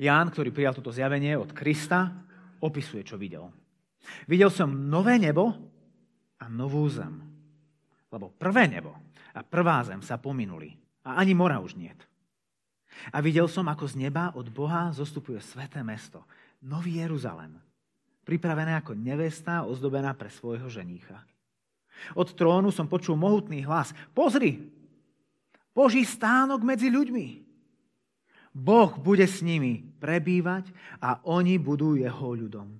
Ján, 0.00 0.32
ktorý 0.32 0.50
prijal 0.50 0.74
toto 0.74 0.90
zjavenie 0.90 1.36
od 1.36 1.52
Krista, 1.52 2.10
opisuje, 2.64 3.04
čo 3.04 3.20
videl. 3.20 3.52
Videl 4.26 4.50
som 4.50 4.90
nové 4.90 5.20
nebo 5.20 5.54
a 6.42 6.50
novú 6.50 6.88
zem. 6.90 7.22
Lebo 8.10 8.34
prvé 8.34 8.66
nebo 8.66 8.98
a 9.32 9.40
prvá 9.46 9.84
zem 9.86 10.02
sa 10.02 10.18
pominuli 10.18 10.74
a 11.06 11.20
ani 11.22 11.32
mora 11.36 11.62
už 11.62 11.78
niet. 11.78 12.00
A 13.10 13.24
videl 13.24 13.48
som, 13.48 13.66
ako 13.66 13.88
z 13.88 13.98
neba 13.98 14.30
od 14.36 14.52
Boha 14.52 14.92
zostupuje 14.92 15.40
sveté 15.40 15.80
mesto, 15.80 16.22
Nový 16.62 17.02
Jeruzalem, 17.02 17.58
pripravené 18.22 18.78
ako 18.78 18.94
nevesta 18.94 19.66
ozdobená 19.66 20.14
pre 20.14 20.30
svojho 20.30 20.70
ženícha. 20.70 21.18
Od 22.18 22.28
trónu 22.34 22.74
som 22.74 22.90
počul 22.90 23.14
mohutný 23.14 23.62
hlas. 23.62 23.94
Pozri, 24.12 24.68
Boží 25.72 26.04
stánok 26.04 26.60
medzi 26.60 26.92
ľuďmi. 26.92 27.26
Boh 28.52 28.92
bude 29.00 29.24
s 29.24 29.40
nimi 29.40 29.80
prebývať 29.96 30.68
a 31.00 31.24
oni 31.24 31.56
budú 31.56 31.96
jeho 31.96 32.36
ľudom. 32.36 32.76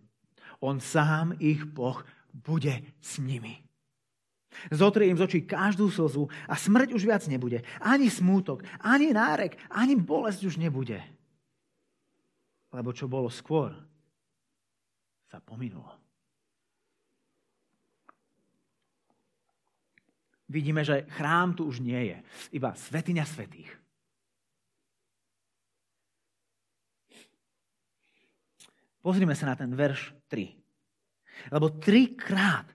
On 0.61 0.77
sám, 0.77 1.33
ich 1.41 1.65
Boh, 1.65 2.05
bude 2.31 2.85
s 3.01 3.17
nimi. 3.17 3.65
Zotrie 4.69 5.09
im 5.09 5.17
z 5.17 5.25
očí 5.25 5.41
každú 5.49 5.89
slzu 5.89 6.29
a 6.45 6.55
smrť 6.61 6.93
už 6.93 7.09
viac 7.09 7.25
nebude. 7.25 7.65
Ani 7.81 8.13
smútok, 8.13 8.61
ani 8.85 9.17
nárek, 9.17 9.57
ani 9.73 9.97
bolesť 9.97 10.45
už 10.45 10.61
nebude. 10.61 11.01
Lebo 12.69 12.93
čo 12.93 13.09
bolo 13.09 13.33
skôr, 13.33 13.73
sa 15.33 15.41
pominulo. 15.41 16.02
Vidíme, 20.53 20.85
že 20.85 21.09
chrám 21.17 21.57
tu 21.57 21.65
už 21.65 21.81
nie 21.81 22.13
je. 22.13 22.19
Iba 22.53 22.77
svetiňa 22.77 23.25
svetých. 23.25 23.73
Pozrime 29.03 29.35
sa 29.35 29.51
na 29.51 29.57
ten 29.59 29.73
verš 29.73 30.15
3. 30.31 31.51
Lebo 31.51 31.75
trikrát 31.75 32.71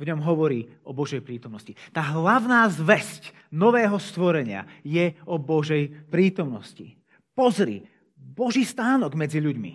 v 0.00 0.08
ňom 0.08 0.24
hovorí 0.24 0.64
o 0.86 0.96
Božej 0.96 1.20
prítomnosti. 1.20 1.76
Tá 1.92 2.00
hlavná 2.16 2.64
zväzť 2.72 3.36
nového 3.52 4.00
stvorenia 4.00 4.64
je 4.80 5.12
o 5.28 5.36
Božej 5.36 6.08
prítomnosti. 6.08 6.96
Pozri, 7.36 7.84
Boží 8.16 8.64
stánok 8.64 9.12
medzi 9.12 9.44
ľuďmi. 9.44 9.72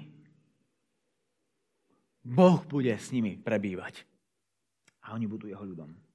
Boh 2.27 2.59
bude 2.65 2.91
s 2.91 3.13
nimi 3.13 3.37
prebývať. 3.37 4.03
A 5.07 5.15
oni 5.15 5.29
budú 5.29 5.47
jeho 5.47 5.63
ľudom. 5.63 6.06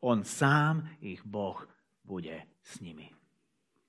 On 0.00 0.24
sám, 0.24 0.88
ich 1.00 1.24
Boh, 1.24 1.68
bude 2.04 2.42
s 2.62 2.80
nimi. 2.80 3.10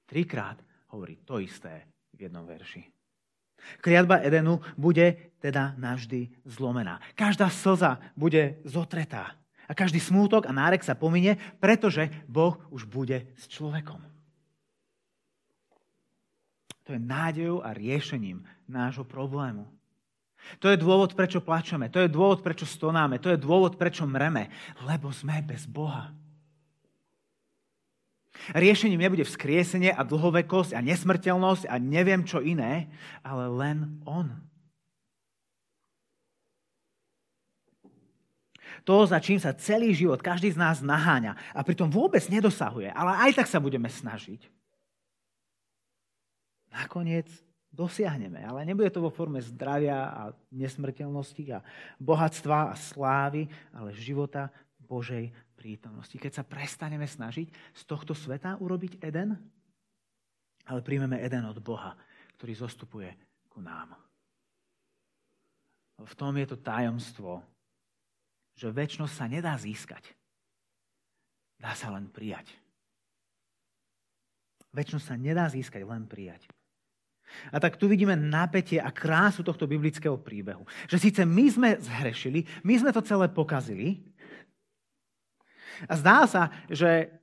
Trikrát 0.06 0.58
hovorí 0.89 1.20
to 1.28 1.39
isté 1.43 1.84
v 2.15 2.28
jednom 2.28 2.48
verši. 2.48 2.84
Kliatba 3.82 4.24
Edenu 4.24 4.62
bude 4.78 5.36
teda 5.41 5.76
navždy 5.78 6.30
zlomená. 6.46 7.02
Každá 7.17 7.50
slza 7.50 8.00
bude 8.15 8.62
zotretá. 8.63 9.36
A 9.67 9.76
každý 9.76 10.00
smútok 10.00 10.48
a 10.48 10.56
nárek 10.56 10.80
sa 10.80 10.96
pominie, 10.96 11.36
pretože 11.60 12.08
Boh 12.24 12.56
už 12.72 12.88
bude 12.88 13.28
s 13.36 13.52
človekom. 13.52 14.00
To 16.88 16.96
je 16.96 17.00
nádejou 17.04 17.60
a 17.60 17.76
riešením 17.76 18.48
nášho 18.63 19.04
problému. 19.04 19.67
To 20.63 20.71
je 20.71 20.78
dôvod, 20.80 21.12
prečo 21.13 21.43
plačeme. 21.43 21.91
To 21.91 22.00
je 22.00 22.10
dôvod, 22.10 22.39
prečo 22.39 22.63
stonáme. 22.63 23.19
To 23.19 23.30
je 23.30 23.39
dôvod, 23.39 23.76
prečo 23.76 24.08
mreme. 24.08 24.47
Lebo 24.88 25.12
sme 25.12 25.43
bez 25.43 25.67
Boha. 25.67 26.15
Riešením 28.54 29.02
nebude 29.02 29.26
vzkriesenie 29.26 29.91
a 29.91 30.06
dlhovekosť 30.06 30.78
a 30.78 30.80
nesmrteľnosť 30.80 31.67
a 31.67 31.76
neviem 31.82 32.23
čo 32.23 32.39
iné, 32.39 32.88
ale 33.26 33.50
len 33.50 33.78
On. 34.06 34.30
To, 38.88 39.04
za 39.04 39.19
čím 39.19 39.36
sa 39.36 39.52
celý 39.52 39.91
život 39.91 40.23
každý 40.23 40.54
z 40.54 40.62
nás 40.62 40.80
naháňa 40.80 41.36
a 41.52 41.60
pritom 41.60 41.91
vôbec 41.91 42.23
nedosahuje, 42.32 42.88
ale 42.88 43.12
aj 43.28 43.43
tak 43.43 43.47
sa 43.52 43.60
budeme 43.60 43.91
snažiť. 43.91 44.47
Nakoniec 46.71 47.28
dosiahneme, 47.71 48.41
ale 48.41 48.65
nebude 48.65 48.89
to 48.89 49.03
vo 49.03 49.12
forme 49.12 49.43
zdravia 49.43 50.10
a 50.10 50.21
nesmrteľnosti 50.49 51.43
a 51.53 51.60
bohatstva 52.01 52.73
a 52.73 52.75
slávy, 52.75 53.45
ale 53.75 53.93
života 53.93 54.49
Božej 54.88 55.30
prítomnosti. 55.60 56.15
Keď 56.15 56.41
sa 56.41 56.43
prestaneme 56.47 57.06
snažiť 57.06 57.47
z 57.51 57.82
tohto 57.84 58.15
sveta 58.15 58.56
urobiť 58.58 59.03
Eden, 59.03 59.36
ale 60.67 60.80
príjmeme 60.84 61.19
Eden 61.19 61.47
od 61.47 61.60
Boha, 61.60 61.95
ktorý 62.39 62.53
zostupuje 62.56 63.12
ku 63.51 63.60
nám. 63.60 63.95
V 65.97 66.13
tom 66.13 66.38
je 66.38 66.45
to 66.45 66.62
tajomstvo, 66.62 67.41
že 68.53 68.69
väčšnosť 68.69 69.13
sa 69.13 69.25
nedá 69.25 69.53
získať. 69.58 70.13
Dá 71.58 71.73
sa 71.73 71.89
len 71.89 72.06
prijať. 72.13 72.53
Väčšnosť 74.77 75.06
sa 75.10 75.17
nedá 75.17 75.49
získať, 75.49 75.82
len 75.82 76.06
prijať. 76.06 76.45
A 77.52 77.60
tak 77.60 77.76
tu 77.76 77.92
vidíme 77.92 78.16
napätie 78.16 78.80
a 78.82 78.90
krásu 78.90 79.44
tohto 79.44 79.68
biblického 79.68 80.16
príbehu. 80.18 80.63
Že 80.88 80.98
síce 80.98 81.22
my 81.28 81.46
sme 81.52 81.70
zhrešili, 81.78 82.48
my 82.63 82.74
sme 82.80 82.92
to 82.96 83.04
celé 83.04 83.28
pokazili, 83.32 84.02
a 85.86 85.94
zdá 85.94 86.26
sa, 86.26 86.50
že 86.66 87.13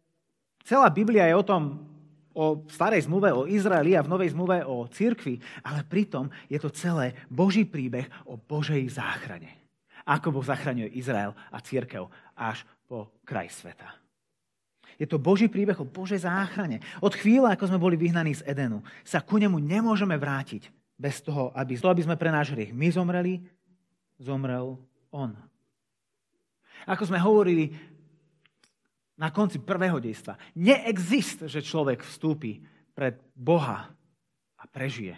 celá 0.62 0.86
Biblia 0.86 1.26
je 1.26 1.34
o 1.34 1.42
tom, 1.42 1.62
o 2.34 2.66
starej 2.66 3.06
zmluve 3.06 3.30
o 3.30 3.46
Izraeli 3.46 3.94
a 3.94 4.02
v 4.02 4.10
novej 4.10 4.34
zmluve 4.34 4.62
o 4.66 4.86
cirkvi, 4.90 5.38
ale 5.62 5.86
pritom 5.86 6.30
je 6.50 6.58
to 6.58 6.70
celé 6.70 7.14
Boží 7.30 7.62
príbeh 7.62 8.06
o 8.26 8.38
Božej 8.38 8.82
záchrane. 8.90 9.62
Ako 10.02 10.34
Boh 10.34 10.44
zachraňuje 10.44 10.98
Izrael 10.98 11.30
a 11.50 11.58
církev 11.62 12.10
až 12.34 12.66
po 12.90 13.22
kraj 13.22 13.48
sveta. 13.54 14.03
Je 14.98 15.06
to 15.08 15.18
Boží 15.18 15.50
príbeh 15.50 15.78
o 15.78 15.88
Božej 15.88 16.22
záchrane. 16.22 16.78
Od 17.02 17.14
chvíle, 17.14 17.50
ako 17.50 17.70
sme 17.70 17.82
boli 17.82 17.98
vyhnaní 17.98 18.34
z 18.34 18.46
Edenu, 18.46 18.82
sa 19.02 19.22
ku 19.22 19.38
nemu 19.38 19.58
nemôžeme 19.58 20.14
vrátiť 20.14 20.70
bez 20.94 21.20
toho, 21.20 21.50
aby, 21.54 21.74
to, 21.74 21.90
aby 21.90 22.02
sme 22.06 22.14
pre 22.18 22.30
náš 22.30 22.54
hriech 22.54 22.70
my 22.70 22.88
zomreli, 22.90 23.42
zomrel 24.22 24.78
On. 25.10 25.34
Ako 26.86 27.08
sme 27.08 27.18
hovorili 27.18 27.74
na 29.14 29.30
konci 29.30 29.62
prvého 29.62 29.98
dejstva. 30.02 30.38
Neexist, 30.58 31.46
že 31.46 31.62
človek 31.62 32.02
vstúpi 32.02 32.62
pred 32.94 33.18
Boha 33.34 33.90
a 34.58 34.64
prežije. 34.66 35.14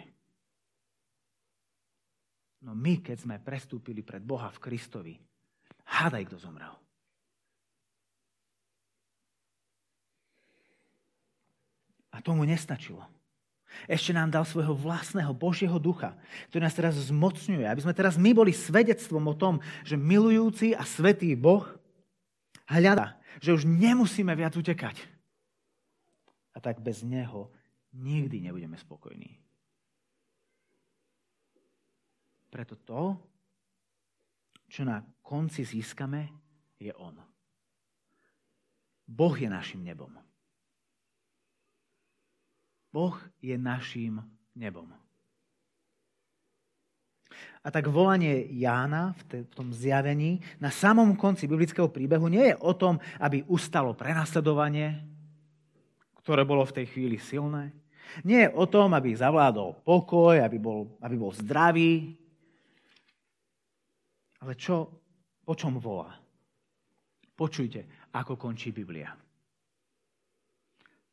No 2.65 2.73
my, 2.73 3.01
keď 3.01 3.17
sme 3.25 3.35
prestúpili 3.37 4.01
pred 4.01 4.21
Boha 4.21 4.49
v 4.49 4.61
Kristovi, 4.61 5.13
hádaj, 5.85 6.25
kto 6.29 6.37
zomrel. 6.41 6.73
A 12.17 12.25
tomu 12.25 12.41
nestačilo. 12.49 13.05
Ešte 13.85 14.09
nám 14.09 14.33
dal 14.33 14.41
svojho 14.41 14.73
vlastného 14.73 15.37
Božieho 15.37 15.77
ducha, 15.77 16.17
ktorý 16.49 16.65
nás 16.65 16.73
teraz 16.73 16.97
zmocňuje, 17.13 17.69
aby 17.69 17.83
sme 17.85 17.93
teraz 17.93 18.17
my 18.17 18.33
boli 18.33 18.49
svedectvom 18.49 19.21
o 19.29 19.37
tom, 19.37 19.61
že 19.85 19.93
milujúci 19.93 20.73
a 20.73 20.81
svetý 20.81 21.37
Boh 21.37 21.61
hľada 22.65 23.17
že 23.41 23.53
už 23.53 23.69
nemusíme 23.69 24.33
viac 24.33 24.57
utekať. 24.57 24.97
A 26.53 26.57
tak 26.57 26.81
bez 26.81 27.05
Neho 27.05 27.53
nikdy 27.93 28.41
nebudeme 28.41 28.77
spokojní. 28.77 29.37
Preto 32.49 32.73
to, 32.81 33.03
čo 34.65 34.81
na 34.81 35.05
konci 35.21 35.61
získame, 35.61 36.33
je 36.81 36.89
On. 36.97 37.13
Boh 39.05 39.35
je 39.37 39.47
našim 39.47 39.85
nebom. 39.85 40.11
Boh 42.91 43.15
je 43.43 43.55
našim 43.57 44.23
nebom. 44.55 44.89
A 47.61 47.67
tak 47.67 47.91
volanie 47.91 48.47
Jána 48.55 49.11
v 49.27 49.43
tom 49.51 49.75
zjavení 49.75 50.39
na 50.55 50.71
samom 50.71 51.19
konci 51.19 51.51
biblického 51.51 51.91
príbehu 51.91 52.31
nie 52.31 52.55
je 52.55 52.55
o 52.63 52.71
tom, 52.71 52.95
aby 53.19 53.43
ustalo 53.43 53.91
prenasledovanie, 53.91 55.03
ktoré 56.23 56.47
bolo 56.47 56.63
v 56.63 56.75
tej 56.79 56.85
chvíli 56.95 57.19
silné. 57.19 57.75
Nie 58.23 58.47
je 58.47 58.55
o 58.55 58.63
tom, 58.71 58.95
aby 58.95 59.11
zavládol 59.11 59.83
pokoj, 59.83 60.39
aby 60.39 60.55
bol, 60.55 60.95
aby 61.03 61.15
bol 61.19 61.35
zdravý. 61.35 62.15
Ale 64.39 64.55
čo, 64.55 64.87
o 65.43 65.53
čom 65.57 65.75
volá? 65.83 66.15
Počujte, 67.35 68.09
ako 68.15 68.39
končí 68.39 68.71
Biblia. 68.71 69.11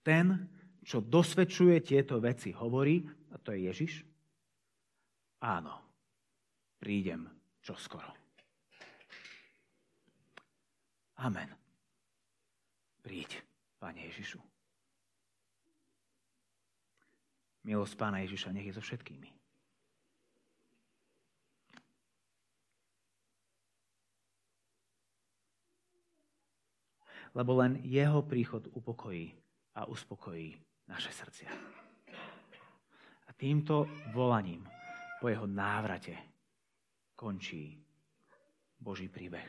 Ten, 0.07 0.54
čo 0.85 1.01
dosvedčuje 1.01 1.81
tieto 1.81 2.20
veci, 2.20 2.53
hovorí, 2.53 3.01
a 3.33 3.37
to 3.40 3.57
je 3.57 3.61
Ježiš, 3.73 3.92
áno, 5.40 5.75
prídem 6.77 7.25
čoskoro. 7.64 8.12
Amen. 11.25 11.49
Príď, 13.01 13.40
Pane 13.81 14.05
Ježišu. 14.12 14.40
Milosť 17.64 17.97
Pána 17.97 18.20
Ježiša 18.20 18.53
nech 18.53 18.68
je 18.68 18.77
so 18.77 18.85
všetkými. 18.85 19.33
Lebo 27.35 27.53
len 27.59 27.81
jeho 27.83 28.20
príchod 28.23 28.68
upokojí 28.73 29.33
a 29.75 29.90
uspokojí 29.90 30.63
naše 30.88 31.11
srdcia. 31.12 31.51
A 33.27 33.31
týmto 33.37 33.88
volaním 34.12 34.64
po 35.20 35.33
jeho 35.33 35.49
návrate 35.49 36.14
končí 37.16 37.81
Boží 38.77 39.09
príbeh. 39.09 39.49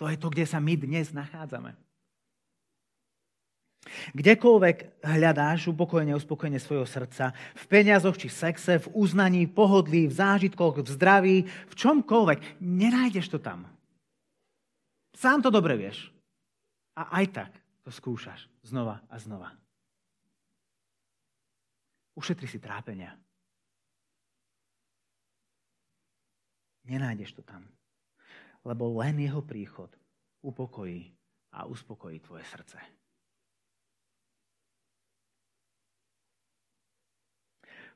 To 0.00 0.08
je 0.08 0.16
to, 0.16 0.28
kde 0.32 0.44
sa 0.48 0.60
my 0.60 0.74
dnes 0.76 1.12
nachádzame. 1.12 1.76
Kdekoľvek 4.18 5.04
hľadáš 5.06 5.70
upokojenie, 5.70 6.16
uspokojenie 6.18 6.58
svojho 6.58 6.88
srdca, 6.88 7.30
v 7.54 7.64
peniazoch 7.70 8.18
či 8.18 8.26
sexe, 8.26 8.82
v 8.82 8.90
uznaní, 8.98 9.46
pohodlí, 9.46 10.10
v 10.10 10.16
zážitkoch, 10.16 10.82
v 10.82 10.88
zdraví, 10.90 11.36
v 11.46 11.74
čomkoľvek, 11.74 12.58
nenájdeš 12.58 13.30
to 13.30 13.38
tam. 13.38 13.70
Sám 15.14 15.40
to 15.40 15.54
dobre 15.54 15.78
vieš. 15.78 16.10
A 16.98 17.22
aj 17.22 17.26
tak 17.30 17.52
to 17.86 17.94
skúšaš 17.94 18.50
znova 18.66 19.00
a 19.06 19.16
znova. 19.22 19.54
Ušetri 22.16 22.48
si 22.48 22.56
trápenia. 22.56 23.12
Nenájdeš 26.88 27.36
to 27.36 27.42
tam. 27.44 27.68
Lebo 28.64 28.88
len 28.98 29.20
jeho 29.20 29.44
príchod 29.44 29.92
upokojí 30.40 31.12
a 31.52 31.68
uspokojí 31.68 32.24
tvoje 32.24 32.44
srdce. 32.48 32.78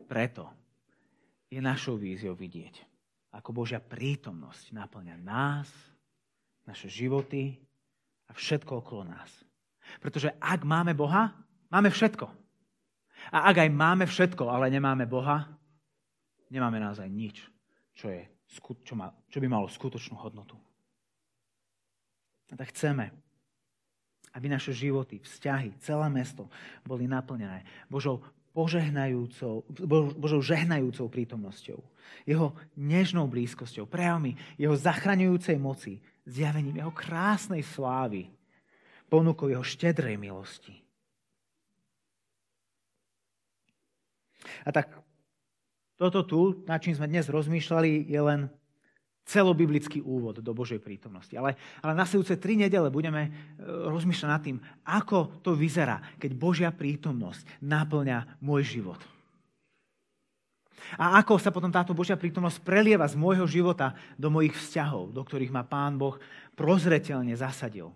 Preto 0.04 0.50
je 1.50 1.60
našou 1.60 1.98
víziou 2.00 2.34
vidieť, 2.34 2.82
ako 3.36 3.50
Božia 3.52 3.78
prítomnosť 3.82 4.74
naplňa 4.74 5.16
nás 5.22 5.68
naše 6.66 6.90
životy 6.90 7.58
a 8.26 8.34
všetko 8.34 8.80
okolo 8.84 9.06
nás. 9.06 9.30
Pretože 9.98 10.34
ak 10.38 10.62
máme 10.62 10.94
Boha, 10.94 11.34
máme 11.70 11.90
všetko. 11.90 12.30
A 13.28 13.52
ak 13.52 13.68
aj 13.68 13.70
máme 13.70 14.08
všetko, 14.08 14.48
ale 14.48 14.72
nemáme 14.72 15.04
Boha, 15.04 15.44
nemáme 16.48 16.80
naozaj 16.80 17.06
nič, 17.06 17.44
čo, 17.92 18.08
je, 18.08 18.24
čo, 18.82 18.94
má, 18.96 19.12
čo 19.28 19.38
by 19.38 19.46
malo 19.46 19.68
skutočnú 19.68 20.16
hodnotu. 20.16 20.56
A 22.50 22.58
tak 22.58 22.74
chceme, 22.74 23.14
aby 24.34 24.46
naše 24.50 24.74
životy, 24.74 25.22
vzťahy, 25.22 25.78
celé 25.78 26.06
mesto 26.10 26.50
boli 26.82 27.06
naplnené 27.06 27.62
Božou 27.86 28.22
požehnajúcou, 28.50 29.62
Božou 30.18 30.42
žehnajúcou 30.42 31.06
prítomnosťou, 31.06 31.78
jeho 32.26 32.50
nežnou 32.74 33.30
blízkosťou, 33.30 33.86
prejavmi 33.86 34.34
jeho 34.58 34.74
zachraňujúcej 34.74 35.54
moci, 35.54 36.02
zjavením 36.26 36.82
jeho 36.82 36.90
krásnej 36.90 37.62
slávy, 37.62 38.26
ponukou 39.06 39.46
jeho 39.46 39.62
štedrej 39.62 40.18
milosti. 40.18 40.74
A 44.64 44.70
tak 44.72 44.92
toto 46.00 46.24
tu, 46.24 46.40
na 46.64 46.80
čím 46.80 46.96
sme 46.96 47.10
dnes 47.10 47.28
rozmýšľali, 47.28 48.08
je 48.08 48.20
len 48.20 48.40
celobiblický 49.28 50.02
úvod 50.02 50.40
do 50.42 50.52
Božej 50.56 50.80
prítomnosti. 50.82 51.36
Ale, 51.36 51.54
ale 51.84 51.92
nasledujúce 51.94 52.40
tri 52.40 52.56
nedele 52.56 52.90
budeme 52.90 53.28
e, 53.28 53.30
rozmýšľať 53.62 54.30
nad 54.32 54.42
tým, 54.42 54.58
ako 54.82 55.44
to 55.44 55.54
vyzerá, 55.54 56.02
keď 56.18 56.30
Božia 56.34 56.70
prítomnosť 56.72 57.62
naplňa 57.62 58.42
môj 58.42 58.80
život. 58.80 58.98
A 60.98 61.20
ako 61.22 61.38
sa 61.38 61.54
potom 61.54 61.70
táto 61.70 61.94
Božia 61.94 62.18
prítomnosť 62.18 62.64
prelieva 62.64 63.06
z 63.06 63.14
môjho 63.14 63.46
života 63.46 63.94
do 64.18 64.32
mojich 64.32 64.56
vzťahov, 64.56 65.14
do 65.14 65.22
ktorých 65.22 65.54
ma 65.54 65.62
Pán 65.62 66.00
Boh 66.00 66.18
prozreteľne 66.58 67.36
zasadil. 67.36 67.92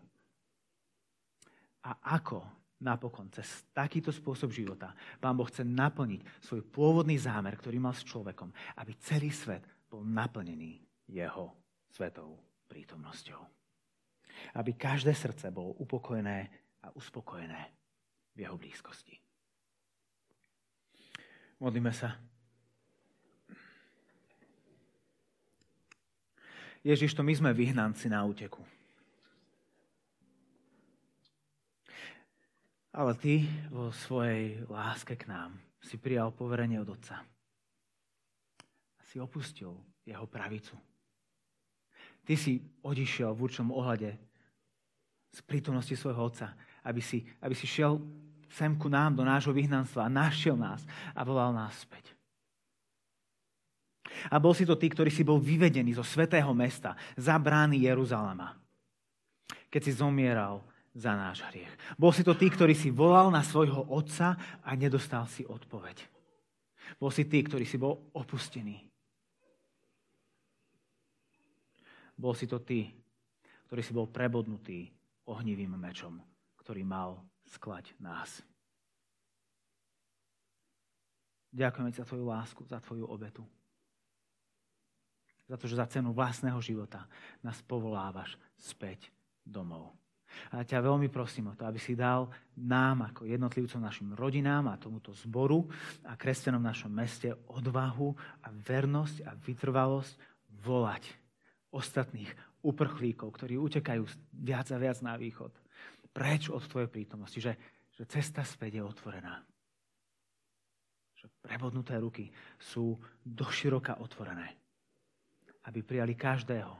A 1.82 1.96
ako 2.20 2.44
napokon 2.82 3.30
cez 3.30 3.68
takýto 3.70 4.10
spôsob 4.10 4.50
života 4.50 4.92
Pán 5.22 5.38
Boh 5.38 5.46
chce 5.46 5.62
naplniť 5.62 6.42
svoj 6.42 6.66
pôvodný 6.68 7.14
zámer, 7.20 7.54
ktorý 7.54 7.78
mal 7.78 7.94
s 7.94 8.02
človekom, 8.02 8.50
aby 8.82 8.92
celý 8.98 9.30
svet 9.30 9.62
bol 9.86 10.02
naplnený 10.02 10.82
jeho 11.06 11.54
svetou 11.94 12.34
prítomnosťou. 12.66 13.40
Aby 14.58 14.74
každé 14.74 15.14
srdce 15.14 15.54
bolo 15.54 15.78
upokojené 15.78 16.50
a 16.82 16.90
uspokojené 16.90 17.60
v 18.34 18.38
jeho 18.42 18.58
blízkosti. 18.58 19.14
Modlíme 21.62 21.94
sa. 21.94 22.18
Ježiš, 26.84 27.16
to 27.16 27.24
my 27.24 27.32
sme 27.32 27.56
vyhnanci 27.56 28.12
na 28.12 28.20
úteku. 28.26 28.60
Ale 32.94 33.18
ty 33.18 33.42
vo 33.74 33.90
svojej 33.90 34.62
láske 34.70 35.18
k 35.18 35.26
nám 35.26 35.58
si 35.82 35.98
prijal 35.98 36.30
poverenie 36.30 36.78
od 36.78 36.94
Otca. 36.94 37.26
Si 39.02 39.18
opustil 39.18 39.74
jeho 40.06 40.30
pravicu. 40.30 40.78
Ty 42.24 42.34
si 42.38 42.62
odišiel 42.86 43.34
v 43.34 43.42
určnom 43.44 43.74
ohľade 43.74 44.14
z 45.34 45.40
prítomnosti 45.42 45.92
svojho 45.92 46.30
otca, 46.30 46.54
aby 46.86 47.02
si, 47.02 47.26
aby 47.42 47.52
si 47.52 47.66
šiel 47.66 47.98
sem 48.48 48.78
ku 48.78 48.86
nám, 48.86 49.18
do 49.18 49.26
nášho 49.26 49.50
vyhnanstva 49.50 50.06
a 50.06 50.12
našiel 50.12 50.54
nás 50.54 50.86
a 51.10 51.20
volal 51.26 51.50
nás 51.50 51.74
späť. 51.82 52.14
A 54.30 54.38
bol 54.38 54.54
si 54.54 54.62
to 54.62 54.78
ty, 54.78 54.86
ktorý 54.86 55.10
si 55.10 55.26
bol 55.26 55.42
vyvedený 55.42 55.98
zo 55.98 56.06
svetého 56.06 56.54
mesta 56.54 56.94
za 57.18 57.34
brány 57.34 57.82
Jeruzalema, 57.82 58.54
keď 59.66 59.80
si 59.82 59.92
zomieral 59.98 60.62
za 60.94 61.12
náš 61.18 61.42
hriech. 61.50 61.70
Bol 61.98 62.14
si 62.14 62.22
to 62.22 62.38
ty, 62.38 62.46
ktorý 62.48 62.72
si 62.72 62.94
volal 62.94 63.28
na 63.34 63.42
svojho 63.42 63.90
otca 63.90 64.38
a 64.62 64.70
nedostal 64.78 65.26
si 65.26 65.42
odpoveď. 65.42 66.06
Bol 67.02 67.10
si 67.10 67.26
ty, 67.26 67.42
ktorý 67.42 67.66
si 67.66 67.74
bol 67.74 68.14
opustený 68.14 68.94
Bol 72.14 72.34
si 72.38 72.46
to 72.46 72.62
ty, 72.62 72.94
ktorý 73.66 73.82
si 73.82 73.90
bol 73.90 74.06
prebodnutý 74.06 74.86
ohnivým 75.26 75.74
mečom, 75.74 76.22
ktorý 76.62 76.86
mal 76.86 77.18
sklať 77.50 77.90
nás. 77.98 78.42
Ďakujeme 81.54 81.90
ti 81.90 81.98
za 82.02 82.06
tvoju 82.06 82.24
lásku, 82.26 82.62
za 82.66 82.78
tvoju 82.82 83.06
obetu. 83.06 83.42
Za 85.46 85.60
to, 85.60 85.68
že 85.68 85.78
za 85.78 85.86
cenu 85.86 86.10
vlastného 86.14 86.58
života 86.62 87.06
nás 87.44 87.62
povolávaš 87.62 88.38
späť 88.58 89.10
domov. 89.44 89.94
A 90.54 90.62
ťa 90.62 90.84
veľmi 90.84 91.10
prosím 91.10 91.50
o 91.50 91.56
to, 91.56 91.66
aby 91.66 91.78
si 91.78 91.98
dal 91.98 92.30
nám 92.58 93.10
ako 93.10 93.26
jednotlivcom, 93.26 93.80
našim 93.82 94.08
rodinám 94.14 94.70
a 94.70 94.78
tomuto 94.78 95.10
zboru 95.14 95.66
a 96.06 96.14
kresťanom 96.14 96.62
v 96.62 96.68
našom 96.70 96.92
meste 96.92 97.34
odvahu 97.50 98.14
a 98.44 98.48
vernosť 98.50 99.16
a 99.26 99.34
vytrvalosť 99.34 100.14
volať 100.62 101.04
ostatných 101.74 102.30
uprchlíkov, 102.64 103.28
ktorí 103.34 103.60
utekajú 103.60 104.02
viac 104.40 104.70
a 104.72 104.78
viac 104.80 104.98
na 105.04 105.18
východ. 105.18 105.52
Preč 106.14 106.48
od 106.48 106.62
tvojej 106.64 106.88
prítomnosti, 106.88 107.36
že, 107.42 107.58
že 107.92 108.06
cesta 108.06 108.46
späť 108.46 108.78
je 108.78 108.82
otvorená. 108.86 109.42
Že 111.18 111.26
prebodnuté 111.42 111.98
ruky 111.98 112.30
sú 112.56 112.94
doširoka 113.26 113.98
otvorené, 113.98 114.54
aby 115.66 115.82
prijali 115.82 116.14
každého, 116.14 116.72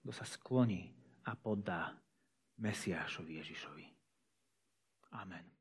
kto 0.00 0.10
sa 0.12 0.24
skloní 0.24 0.88
a 1.28 1.36
poddá 1.36 1.92
Mesiášovi 2.56 3.34
Ježišovi. 3.34 3.86
Amen. 5.10 5.53